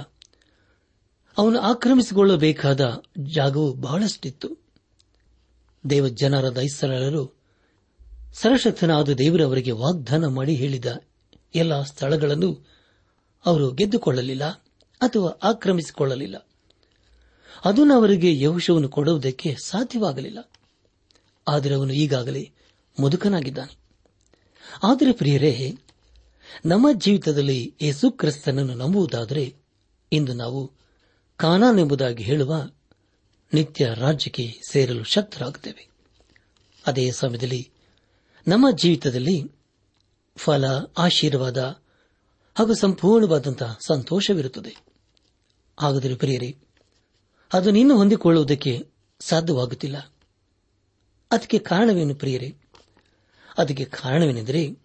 ಅವನು 1.39 1.61
ಆಕ್ರಮಿಸಿಕೊಳ್ಳಬೇಕಾದ 1.61 3.03
ಜಾಗವು 3.19 3.73
ಬಹಳಷ್ಟಿತ್ತು. 3.73 4.59
ದೇವ 5.91 6.09
ಜನರ 6.09 6.49
ದೈಸರರು 6.49 7.37
ಸರಶತನಾದ 8.33 9.09
ದೇವರವರಿಗೆ 9.09 9.71
ವಾಗ್ದಾನ 9.71 10.27
ಮಾಡಿ 10.27 10.55
ಹೇಳಿದ 10.55 10.85
ಎಲ್ಲ 11.55 11.83
ಸ್ಥಳಗಳನ್ನು 11.83 12.67
ಅವರು 13.47 13.73
ಗೆದ್ದುಕೊಳ್ಳಲಿಲ್ಲ 13.73 14.45
ಅಥವಾ 15.01 15.49
ಆಕ್ರಮಿಸಿಕೊಳ್ಳಲಿಲ್ಲ. 15.49 16.49
ಅದನ್ನು 17.65 17.95
ಅವರಿಗೆ 17.95 18.41
ಯಹುಶವನ್ನು 18.41 18.89
ಕೊಡುವುದಕ್ಕೆ 18.89 19.57
ಸಾಧ್ಯವಾಗಲಿಲ್ಲ. 19.65 20.51
ಆದರೆ 21.49 21.75
ಅವನು 21.75 21.93
ಈಗಾಗಲೇ 21.93 22.51
ಮುದುಕನಾಗಿದ್ದಾನೆ. 23.01 23.77
ಆದರೆ 24.83 25.13
ಪ್ರಿಯರೇ, 25.13 25.79
ನಮ್ಮ 26.67 26.87
ಜೀವಿತದಲ್ಲಿ 26.93 27.75
ಯೇಸು 27.83 28.11
ಕ್ರಿಸ್ತನನ್ನು 28.11 28.75
ನಂಬುವುದಾದರೆ 28.75 29.55
ಇಂದು 30.13 30.35
ನಾವು 30.35 30.73
ಕಾನಾನ್ 31.37 31.79
ಎಂಬುದಾಗಿ 31.79 32.23
ಹೇಳುವ 32.23 32.71
ನಿತ್ಯ 33.55 33.95
ರಾಜ್ಯಕ್ಕೆ 33.95 34.61
ಸೇರಲು 34.69 35.05
ಶಕ್ತರಾಗುತ್ತೇವೆ. 35.05 35.89
ಅದೇ 36.87 37.11
ಸಮಯದಲ್ಲಿ 37.11 37.71
ನಮ್ಮ 38.49 38.71
ಜೀವಿತದಲ್ಲಿ 38.71 39.53
ಫಲ, 40.37 40.65
ಆಶೀರ್ವಾದ 40.99 41.83
ಹಾಗೂ 42.55 42.75
ಸಂಪೂರ್ಣವಾದಂತಹ 42.75 43.79
ಸಂತೋಷವಿರುತ್ತದೆ. 43.87 44.77
ಹಾಗಾದರೆ 45.81 46.15
ಪ್ರಿಯರೇ 46.15 46.57
ಅದು 47.55 47.71
ನೀನು 47.71 47.97
ಹೊಂದಿಕೊಳ್ಳುವುದಕ್ಕೆ 47.97 48.89
ಸಾಧ್ಯವಾಗುತ್ತಿಲ್ಲ. 49.21 50.13
ಅದಕ್ಕೆ 51.31 51.59
ಕಾರಣವೇನು 51.59 52.15
ಪ್ರಿಯರೇ? 52.15 52.57
ಅದಕ್ಕೆ 53.59 53.85
ಕಾರಣವೇನೆಂದರೆ, 53.85 54.79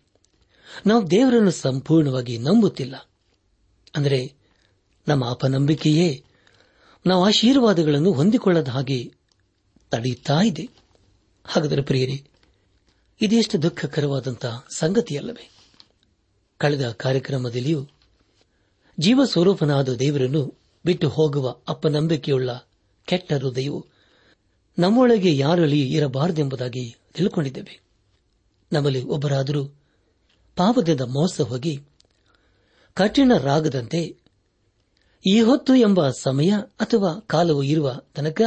ನಾವು 0.87 1.11
ದೇವರನ್ನು 1.11 1.51
ಸಂಪೂರ್ಣವಾಗಿ 1.51 2.37
ನಂಬುತ್ತಿಲ್ಲ. 2.37 3.09
ಅಂದರೆ, 3.95 4.33
ನಮ್ಮ 5.07 5.29
ಅಪನಂಬಿಕೆಯೇ 5.29 6.23
ನಾವು 7.07 7.25
ಆಶೀರ್ವಾದಗಳನ್ನು 7.25 8.11
ಹೊಂದಿಕೊಳ್ಳದ 8.11 8.67
ಹಾಗೆ 8.67 9.13
ತಡೆಯುತ್ತಾ 9.91 10.41
ಇದೆ. 10.41 10.69
ಹಾಗಾದರೆ 11.45 11.81
ಪ್ರಿಯರೇ, 11.81 12.27
ಇದೆಷ್ಟು 13.21 13.61
ದುಃಖಕರವಾದಂತಹ 13.61 14.67
ಸಂಗತಿಯಲ್ಲವೇ? 14.75 15.51
ಕಳೆದ 16.57 16.91
ಕಾರ್ಯಕ್ರಮದಲ್ಲಿಯೂ 16.91 17.87
ಜೀವ 18.99 19.25
ಸ್ವರೂಪನಾದ 19.25 19.93
ದೇವರನ್ನು 19.93 20.58
ಬಿಟ್ಟು 20.85 21.09
ಹೋಗುವ 21.09 21.55
ಅಪನಂಬಿಕೆಯುಳ್ಳ 21.67 22.49
ಕೆಟ್ಟ 23.05 23.33
ಹೃದಯವು 23.33 23.85
ನಮ್ಮೊಳಗೆ 24.79 25.37
ಯಾರಲ್ಲಿ 25.37 25.93
ಇರಬಾರದೆಂಬುದಾಗಿ 25.93 26.95
ತಿಳ್ಕೊಂಡಿದ್ದೇವೆ. 27.13 27.81
ನಮ್ಮಲ್ಲಿ 28.73 29.03
ಒಬ್ಬರಾದರೂ 29.03 29.65
ಪಾಪದಿಂದ 30.55 31.01
ಮೋಸ 31.01 31.41
ಹೋಗಿ 31.41 31.83
ಕಠಿಣ 32.93 33.31
ರಾಗದಂತೆ 33.41 34.17
ಈ 35.31 35.41
ಹೊತ್ತು 35.41 35.75
ಎಂಬ 35.75 36.09
ಸಮಯ 36.09 36.51
ಅಥವಾ 36.79 37.19
ಕಾಲವು 37.19 37.63
ಇರುವ 37.63 38.01
ತನಕ 38.15 38.41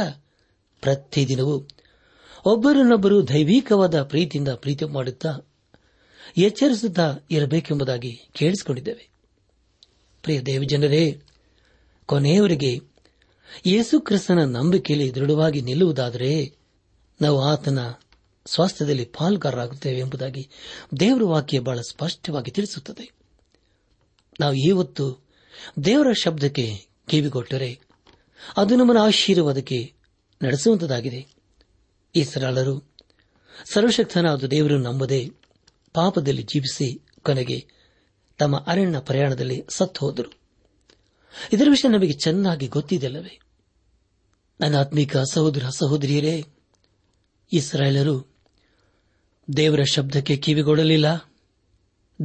ಪ್ರತಿದಿನವೂ 0.81 1.67
ಒಬ್ಬರನ್ನೊಬ್ಬರು 2.45 3.27
ದೈವಿಕವಾದ 3.27 4.03
ಪ್ರೀತಿಯಿಂದ 4.03 4.47
ಪ್ರೀತಿ 4.47 4.85
ಮಾಡುತ್ತಾ 4.85 5.37
ಎಚ್ಚರಿಸುತ್ತಾ 6.37 7.15
ಇರಬೇಕೆಂಬುದಾಗಿ 7.31 8.29
ಕೇಳಿಸಿಕೊಂಡಿದ್ದೇವೆ. 8.33 9.09
ಪ್ರಿಯ 10.21 10.41
ದೇವಜನರೇ 10.41 11.21
ಕೊನೆಯವರೆಗೆ 12.13 12.79
ಯೇಸು 13.65 13.99
ಕ್ರಿಸ್ತನ 13.99 14.43
ನಂಬಿಕೆಯಲ್ಲಿ 14.43 15.15
ದೃಢವಾಗಿ 15.15 15.61
ನಿಲ್ಲುವುದಾದರೆ 15.61 16.55
ನಾವು 17.21 17.41
ಆತನ 17.41 17.79
ಸ್ವಾಸ್ಥ್ಯದಲ್ಲಿ 18.45 19.05
ಪಾಲ್ಗಾರರಾಗುತ್ತೇವೆ 19.05 19.99
ಎಂಬುದಾಗಿ 19.99 20.49
ದೇವರ 20.99 21.23
ವಾಕ್ಯ 21.23 21.59
ಬಹಳ 21.59 21.81
ಸ್ಪಷ್ಟವಾಗಿ 21.81 22.51
ತಿಳಿಸುತ್ತದೆ. 22.51 23.11
ನಾವು 24.39 24.53
ಇವತ್ತು 24.53 25.25
ದೇವರ 25.85 26.07
ಶಬ್ದಕ್ಕೆ 26.23 26.87
ಕಿವಿಗೊಟ್ಟರೆ 27.07 27.79
ಅದು 28.57 28.75
ನಮ್ಮನ್ನು 28.75 29.03
ಆಶೀರ್ವಾದಕ್ಕೆ 29.03 29.93
ನಡೆಸುವಂತದಾಗಿದೆ. 30.43 31.27
ಈ 32.15 32.23
ಸರಳರು 32.23 32.91
ಸರ್ವಶಕ್ತನಾದ 33.73 34.43
ದೇವರು 34.43 34.77
ನಂಬದೆ 34.77 35.29
ಪಾಪದಲ್ಲಿ 35.93 36.43
ಜೀವಿಸಿ 36.43 37.01
ಕೊನೆಗೆ 37.21 37.65
ತಮ್ಮ 38.37 38.57
ಅರಣ್ಯ 38.67 38.99
ಪ್ರಯಾಣದಲ್ಲಿ 38.99 39.63
ಸತ್ತು 39.75 40.05
ಹೋದರು 40.05 40.42
ಇದರ 41.53 41.67
ವಿಷಯ 41.69 41.87
ನಮಗೆ 41.87 42.13
ಚೆನ್ನಾಗಿ 42.13 42.67
ಗೊತ್ತಿದೆಲ್ಲವೇ 42.67 43.39
ನನ್ನ 44.61 44.79
ಆತ್ಮಿಕ 44.79 45.17
ಸಹೋದರ 45.17 45.63
ಸಹೋದರಿಯರೇ, 45.69 46.45
ಇಸ್ರಾಯೇಲರು 47.53 48.33
ದೇವರ 49.57 49.79
ಶಬ್ದಕ್ಕೆ 49.83 50.37
ಕಿವಿಗೊಡಲಿಲ್ಲ. 50.37 51.31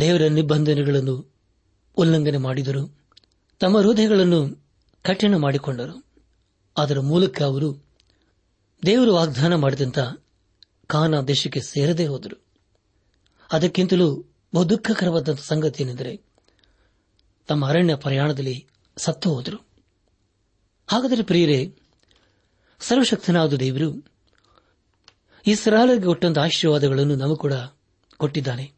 ದೇವರ 0.01 0.23
ನಿಬಂಧನೆಗಳನ್ನು 0.23 1.35
ಉಲ್ಲಂಘನೆ 1.97 2.39
ಮಾಡಿದರು. 2.39 2.99
ತಮ್ಮ 3.61 3.79
ಹೃದಯಗಳನ್ನು 3.79 4.65
ಕಠಿಣ 5.03 5.37
ಮಾಡಿಕೊಂಡರು. 5.37 6.05
ಅದರ 6.77 7.01
ಮೂಲಕ 7.01 7.43
ಅವರು 7.43 7.85
ದೇವರು 8.87 9.15
ವಾಗ್ದಾನ 9.15 9.55
ಮಾಡಿದಂತ 9.55 9.99
ಕಾನಾ 10.87 11.21
ದೇಶಕ್ಕೆ 11.21 11.61
ಸೇರದೇ 11.61 12.07
ಹೋದರು. 12.07 12.43
ಅದಕ್ಕಿಂತಲೂ 13.53 14.25
ಬಹು 14.55 14.69
ದುಃಖಕರವಾದ 14.69 15.29
ಸಂಗತಿ 15.35 15.83
ಏನೆಂದರೆ, 15.83 16.21
ತಮ್ಮ 17.47 17.69
ಅರಣ್ಯ 17.69 17.97
ಪ್ರಯಾಣದಲ್ಲಿ 17.97 18.67
ಸತ್ತು 18.99 19.35
ಹೋದರು. 19.35 19.67
ಹಾಗಾದರೆ 20.89 21.23
ಪ್ರಿಯರೇ, 21.23 21.75
ಸರ್ವಶಕ್ತನಾದ 22.81 23.53
ದೇವರು 23.53 24.05
ಇಸ್ರಾಲರಿಗೆ 25.47 26.05
ಕೊಟ್ಟಂತಹ 26.05 26.43
ಆಶೀರ್ವಾದಗಳನ್ನು 26.43 27.17
ನಮಗೂ 27.17 27.37
ಕೂಡ 27.37 27.53
ಕೊಟ್ಟಿದ್ದಾನೆ. 28.17 28.73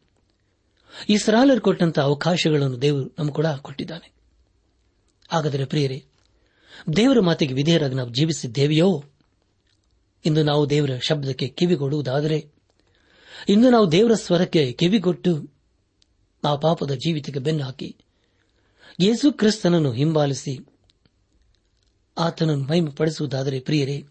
ಇಸ್ರಾಲರ್ 1.09 1.59
ಕೊಟ್ಟಂತಹ 1.59 2.01
ಅವಕಾಶಗಳನ್ನು 2.01 2.81
ದೇವರು 2.81 3.15
ನಮಗೂ 3.19 3.33
ಕೂಡ 3.33 3.45
ಕೊಟ್ಟಿದ್ದಾನೆ. 3.45 4.11
ಹಾಗಾದರೆ 5.29 5.65
ಪ್ರಿಯರೇ, 5.65 6.05
ದೇವರ 6.95 7.19
ಮಾತಿಗೆ 7.19 7.53
ವಿಧೇಯರಾಗಿ 7.53 7.95
ನಾವು 7.95 8.09
ಜೀವಿಸಿದ್ದೇವೆಯೋ? 8.09 9.03
ಇಂದು 10.25 10.43
ನಾವು 10.43 10.69
ದೇವರ 10.69 10.89
ಶಬ್ದಕ್ಕೆ 11.01 11.47
ಕಿವಿಗೊಡುವುದಾದರೆ, 11.47 12.51
ಇಂದು 13.49 13.69
ನಾವು 13.69 13.91
ದೇವರ 13.91 14.13
ಸ್ವರಕ್ಕೆ 14.13 14.71
ಕಿವಿಗೊಟ್ಟು 14.71 15.53
ನಾವು 16.43 16.59
ಪಾಪದ 16.59 16.91
ಜೀವಿತಕ್ಕೆ 16.91 17.39
ಬೆನ್ನು 17.39 17.63
ಹಾಕಿ 17.63 17.97
ಯೇಸು 19.01 19.31
ಕ್ರಿಸ್ತನನ್ನು 19.31 19.91
ಹಿಂಬಾಲಿಸಿ 19.91 20.67
ಆತನನ್ನು 22.17 22.63
ಮಹಿಮೆ 22.63 22.91
ಪಡಿಸುವುದಾದರೆ 22.91 23.59
ಪ್ರಿಯರೇ, 23.59 24.03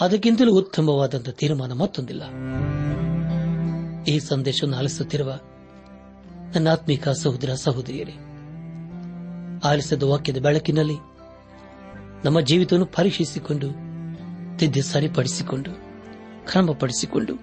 ಅದಕ್ಕಿಂತಲೂ 0.00 0.58
ಉತ್ತಮವಾದಂತಹ 0.58 1.32
ತೀರ್ಮಾನ 1.32 1.72
ಮತ್ತೊಂದಿಲ್ಲ. 1.72 2.22
ಈ 4.04 4.18
ಸಂದೇಶವನ್ನು 4.18 4.76
ಆಲಿಸುತ್ತಿರುವ 4.76 5.40
ನನ್ನ 6.54 6.68
ಆತ್ಮಿಕ 6.68 7.08
ಸಹೋದರ 7.08 7.54
ಸಹೋದರಿಯರೇ, 7.54 8.12
ಆಲಿಸಿದ 9.64 10.02
ವಾಕ್ಯದ 10.02 10.36
ಬೆಳಕಿನಲ್ಲಿ 10.36 10.96
ನಮ್ಮ 12.24 12.40
ಜೀವಿತವನ್ನು 12.40 12.86
ಪರೀಕ್ಷಿಸಿಕೊಂಡು, 12.86 13.68
ತಿದ್ದಿ 14.58 14.82
ಸರಿಪಡಿಸಿಕೊಂಡು, 14.82 15.70
ಕ್ರಮಪಡಿಸಿಕೊಂಡು 16.46 17.34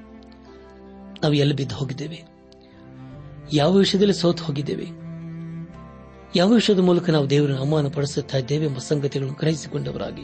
ನಾವು 1.21 1.33
ಎಲ್ಲಿ 1.33 1.55
ಬಿದ್ದು 1.55 1.75
ಹೋಗಿದ್ದೇವೆ, 1.75 2.23
ಯಾವ 3.53 3.73
ವಿಷಯದಲ್ಲಿ 3.73 4.13
ಸೋತು 4.13 4.43
ಹೋಗಿದ್ದೇವೆ 4.43 5.00
ಯಾವ 6.35 6.49
ವಿಷಯದ 6.49 6.79
ಮೂಲಕ 6.79 7.09
ನಾವು 7.09 7.29
ದೇವರನ್ನು 7.29 7.59
ಅವಮಾನಪಡಿಸುತ್ತಾ 7.59 8.37
ಇದ್ದೇವೆ 8.37 8.65
ಎಂಬ 8.65 8.77
ಸಂಗತಿಗಳನ್ನು 8.77 9.33
ಗ್ರಹಿಸಿಕೊಂಡವರಾಗಿ 9.33 10.21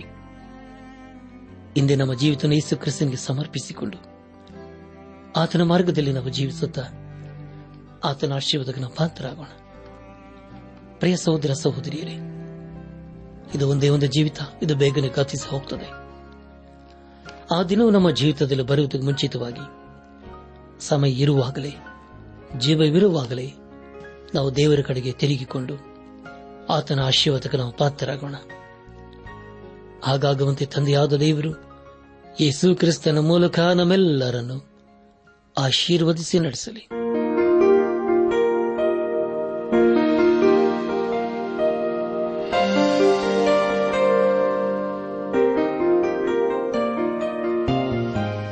ಹಿಂದೆ 1.76 1.96
ನಮ್ಮ 1.96 2.14
ಜೀವಿತ 2.14 2.46
ಯೇಸು 2.46 2.78
ಕ್ರಿಸ್ತನಿಗೆ 2.78 3.18
ಸಮರ್ಪಿಸಿಕೊಂಡು 3.18 3.98
ಆತನ 5.36 5.62
ಮಾರ್ಗದಲ್ಲಿ 5.62 6.12
ನಾವು 6.12 6.30
ಜೀವಿಸುತ್ತಾ 6.30 6.82
ಆತನ 8.04 8.34
ಆಶೀರ್ವಾದಕ್ಕೆ 8.34 8.82
ನಾವು 8.82 8.96
ಪಾತ್ರರಾಗೋಣ. 8.96 9.46
ಪ್ರಿಯ 11.00 11.16
ಸಹೋದರ 11.16 11.54
ಸಹೋದರಿಯರೇ, 11.54 12.14
ಇದು 13.56 13.70
ಒಂದೇ 13.70 13.90
ಒಂದು 13.90 14.06
ಜೀವಿತ, 14.06 14.40
ಇದು 14.62 14.76
ಬೇಗನೆ 14.76 15.08
ಗತಿಸಿ 15.08 15.50
ಹೋಗ್ತದೆ. 15.50 15.92
ಆ 17.56 17.64
ದಿನವೂ 17.64 17.90
ನಮ್ಮ 17.90 18.12
ಜೀವಿತದಲ್ಲಿ 18.12 18.64
ಬರುವುದಕ್ಕೆ 18.64 19.06
ಮುಂಚಿತವಾಗಿ 19.06 19.66
ಸಮಯ 20.80 21.12
ಇರುವಾಗಲೇ 21.12 21.74
ಜೀವವಿರುವಾಗಲೇ 22.58 23.54
ನಾವು 24.36 24.56
ದೇವರ 24.56 24.80
ಕಡೆಗೆ 24.82 25.12
ತಿರುಗಿಕೊಂಡು 25.12 25.87
ಆತನ 26.70 27.00
ಆಶೀರ್ವಾದಕ್ಕೆ 27.00 27.58
ನಾವು 27.58 27.72
ಪಾತ್ರರಾಗೋಣ. 27.72 28.36
ಹಾಗಾಗುವಂತೆ 30.04 30.66
ತಂದೆಯಾದ 30.66 31.14
ದೇವರು 31.14 31.68
ಯೇಸು 32.42 32.76
ಕ್ರಿಸ್ತನ 32.76 33.20
ಮೂಲಕ 33.20 33.60
ನಮ್ಮೆಲ್ಲರನ್ನು 33.60 34.68
ಆಶೀರ್ವದಿಸಿ 35.58 36.40
ನಡೆಸಲಿ. 36.40 36.80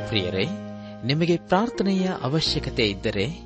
ಪ್ರಿಯರೇ, 0.08 0.46
ನಿಮಗೆ 1.04 1.36
ಪ್ರಾರ್ಥನೆಯ 1.36 2.08
ಅವಶ್ಯಕತೆ 2.22 2.86
ಇದ್ದರೆ 2.86 3.45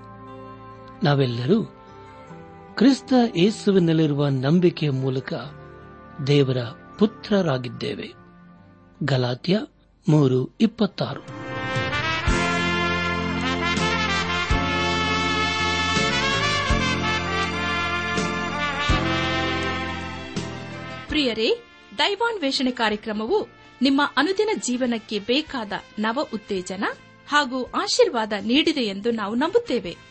ನಾವೆಲ್ಲರೂ 1.03 1.63
ಕ್ರಿಸ್ತ 2.75 3.13
ಯೇಸುವಿನಲ್ಲಿರುವ 3.35 4.27
ನಂಬಿಕೆಯ 4.27 4.89
ಮೂಲಕ 4.89 5.33
ದೇವರ 6.27 6.57
ಪುತ್ರರಾಗಿದ್ದೇವೆ. 6.99 8.13
ಗಲಾತ್ಯ 9.03 9.59
ಮೂರು 10.09 10.55
ಇಪ್ಪತ್ತಾರು. 10.61 11.21
ಪ್ರಿಯರೇ 21.09 21.63
ದೈವಾನ್ 21.97 22.41
ವೇಷಣೆ 22.41 22.71
ಕಾರ್ಯಕ್ರಮವು 22.71 23.47
ನಿಮ್ಮ 23.81 24.01
ಅನುದಿನ 24.17 24.49
ಜೀವನಕ್ಕೆ 24.59 25.19
ಬೇಕಾದ 25.19 25.71
ನವ 25.99 26.27
ಉತ್ತೇಜನ 26.33 26.83
ಹಾಗೂ 27.27 27.63
ಆಶೀರ್ವಾದ 27.63 28.33
ನೀಡಿದೆ 28.41 28.81
ಎಂದು 28.81 29.11
ನಾವು 29.11 29.35
ನಂಬುತ್ತೇವೆ. 29.35 30.10